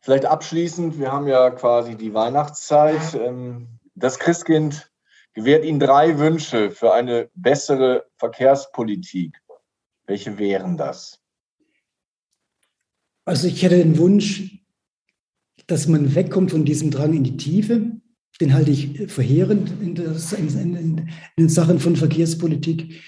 Vielleicht 0.00 0.24
abschließend, 0.24 0.98
wir 0.98 1.12
haben 1.12 1.26
ja 1.26 1.50
quasi 1.50 1.96
die 1.96 2.14
Weihnachtszeit. 2.14 3.14
Ähm, 3.14 3.66
das 3.94 4.18
Christkind 4.18 4.90
gewährt 5.36 5.66
Ihnen 5.66 5.78
drei 5.78 6.18
Wünsche 6.18 6.70
für 6.70 6.94
eine 6.94 7.28
bessere 7.34 8.06
Verkehrspolitik. 8.16 9.38
Welche 10.06 10.38
wären 10.38 10.78
das? 10.78 11.20
Also 13.26 13.46
ich 13.46 13.62
hätte 13.62 13.76
den 13.76 13.98
Wunsch, 13.98 14.64
dass 15.66 15.88
man 15.88 16.14
wegkommt 16.14 16.52
von 16.52 16.64
diesem 16.64 16.90
Drang 16.90 17.12
in 17.12 17.24
die 17.24 17.36
Tiefe. 17.36 18.00
Den 18.40 18.54
halte 18.54 18.70
ich 18.70 19.12
verheerend 19.12 19.72
in, 19.82 19.94
das, 19.94 20.32
in, 20.32 20.48
in, 20.56 21.10
in 21.36 21.48
Sachen 21.50 21.80
von 21.80 21.96
Verkehrspolitik. 21.96 23.02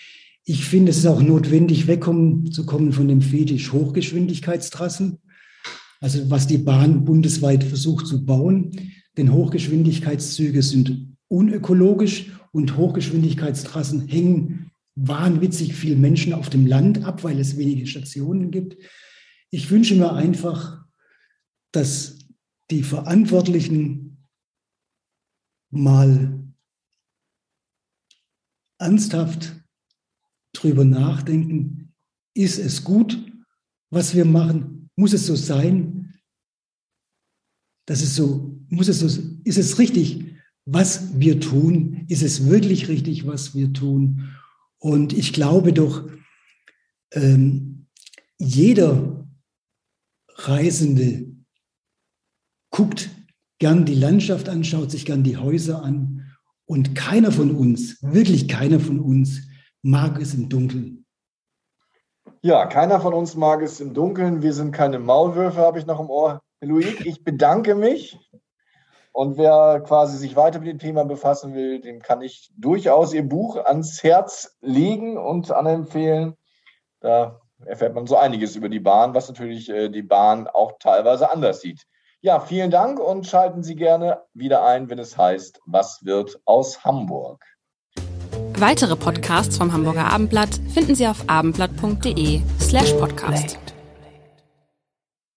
Ich 0.44 0.66
finde, 0.66 0.90
es 0.90 0.98
ist 0.98 1.06
auch 1.06 1.22
notwendig, 1.22 1.86
wegkommen 1.86 2.52
zu 2.52 2.66
kommen 2.66 2.92
von 2.92 3.08
dem 3.08 3.22
Fetisch 3.22 3.72
Hochgeschwindigkeitstrassen. 3.72 5.18
Also 6.00 6.28
was 6.30 6.46
die 6.46 6.58
Bahn 6.58 7.06
bundesweit 7.06 7.64
versucht 7.64 8.06
zu 8.06 8.26
bauen. 8.26 8.92
Denn 9.16 9.32
Hochgeschwindigkeitszüge 9.32 10.62
sind 10.62 11.07
unökologisch 11.28 12.32
und 12.52 12.76
Hochgeschwindigkeitstrassen 12.76 14.08
hängen 14.08 14.70
wahnwitzig 14.94 15.74
viel 15.74 15.96
Menschen 15.96 16.32
auf 16.32 16.50
dem 16.50 16.66
Land 16.66 17.04
ab, 17.04 17.22
weil 17.22 17.38
es 17.38 17.56
wenige 17.56 17.86
Stationen 17.86 18.50
gibt. 18.50 18.76
Ich 19.50 19.70
wünsche 19.70 19.94
mir 19.94 20.12
einfach, 20.12 20.84
dass 21.72 22.18
die 22.70 22.82
Verantwortlichen 22.82 24.26
mal 25.70 26.42
ernsthaft 28.78 29.56
drüber 30.52 30.84
nachdenken, 30.84 31.94
ist 32.34 32.58
es 32.58 32.84
gut, 32.84 33.18
was 33.90 34.14
wir 34.14 34.24
machen? 34.24 34.90
Muss 34.96 35.12
es 35.12 35.26
so 35.26 35.34
sein? 35.34 36.14
Das 37.86 38.02
ist 38.02 38.16
so, 38.16 38.60
muss 38.68 38.88
es 38.88 39.00
so, 39.00 39.06
ist 39.44 39.58
es 39.58 39.78
richtig, 39.78 40.27
was 40.70 41.18
wir 41.18 41.40
tun? 41.40 42.04
Ist 42.08 42.22
es 42.22 42.48
wirklich 42.48 42.88
richtig, 42.88 43.26
was 43.26 43.54
wir 43.54 43.72
tun? 43.72 44.34
Und 44.78 45.12
ich 45.12 45.32
glaube 45.32 45.72
doch, 45.72 46.04
ähm, 47.12 47.86
jeder 48.38 49.26
Reisende 50.34 51.26
guckt 52.70 53.08
gern 53.58 53.86
die 53.86 53.94
Landschaft 53.94 54.48
an, 54.48 54.62
schaut 54.62 54.90
sich 54.90 55.06
gern 55.06 55.24
die 55.24 55.38
Häuser 55.38 55.82
an. 55.82 56.34
Und 56.66 56.94
keiner 56.94 57.32
von 57.32 57.50
uns, 57.56 58.02
wirklich 58.02 58.46
keiner 58.46 58.78
von 58.78 59.00
uns, 59.00 59.40
mag 59.80 60.20
es 60.20 60.34
im 60.34 60.50
Dunkeln. 60.50 61.06
Ja, 62.42 62.66
keiner 62.66 63.00
von 63.00 63.14
uns 63.14 63.34
mag 63.34 63.62
es 63.62 63.80
im 63.80 63.94
Dunkeln. 63.94 64.42
Wir 64.42 64.52
sind 64.52 64.72
keine 64.72 64.98
Maulwürfe, 64.98 65.58
habe 65.58 65.78
ich 65.78 65.86
noch 65.86 65.98
im 65.98 66.10
Ohr. 66.10 66.42
Louis, 66.60 67.00
ich 67.04 67.24
bedanke 67.24 67.74
mich. 67.74 68.18
Und 69.12 69.36
wer 69.36 69.80
quasi 69.80 70.16
sich 70.16 70.36
weiter 70.36 70.60
mit 70.60 70.68
dem 70.68 70.78
Thema 70.78 71.04
befassen 71.04 71.54
will, 71.54 71.80
dem 71.80 72.00
kann 72.00 72.22
ich 72.22 72.50
durchaus 72.56 73.12
Ihr 73.12 73.28
Buch 73.28 73.56
ans 73.56 74.02
Herz 74.02 74.56
legen 74.60 75.16
und 75.16 75.50
anempfehlen. 75.50 76.36
Da 77.00 77.40
erfährt 77.64 77.94
man 77.94 78.06
so 78.06 78.16
einiges 78.16 78.56
über 78.56 78.68
die 78.68 78.80
Bahn, 78.80 79.14
was 79.14 79.28
natürlich 79.28 79.68
äh, 79.68 79.88
die 79.88 80.02
Bahn 80.02 80.46
auch 80.46 80.72
teilweise 80.78 81.30
anders 81.30 81.60
sieht. 81.60 81.84
Ja, 82.20 82.40
vielen 82.40 82.70
Dank 82.70 82.98
und 82.98 83.26
schalten 83.26 83.62
Sie 83.62 83.76
gerne 83.76 84.22
wieder 84.34 84.64
ein, 84.64 84.90
wenn 84.90 84.98
es 84.98 85.16
heißt, 85.16 85.60
was 85.66 86.04
wird 86.04 86.40
aus 86.44 86.84
Hamburg? 86.84 87.44
Weitere 88.58 88.96
Podcasts 88.96 89.56
vom 89.56 89.72
Hamburger 89.72 90.06
Abendblatt 90.06 90.60
finden 90.74 90.96
Sie 90.96 91.06
auf 91.06 91.22
abendblatt.de 91.28 92.40
slash 92.58 92.92
podcast. 92.94 93.77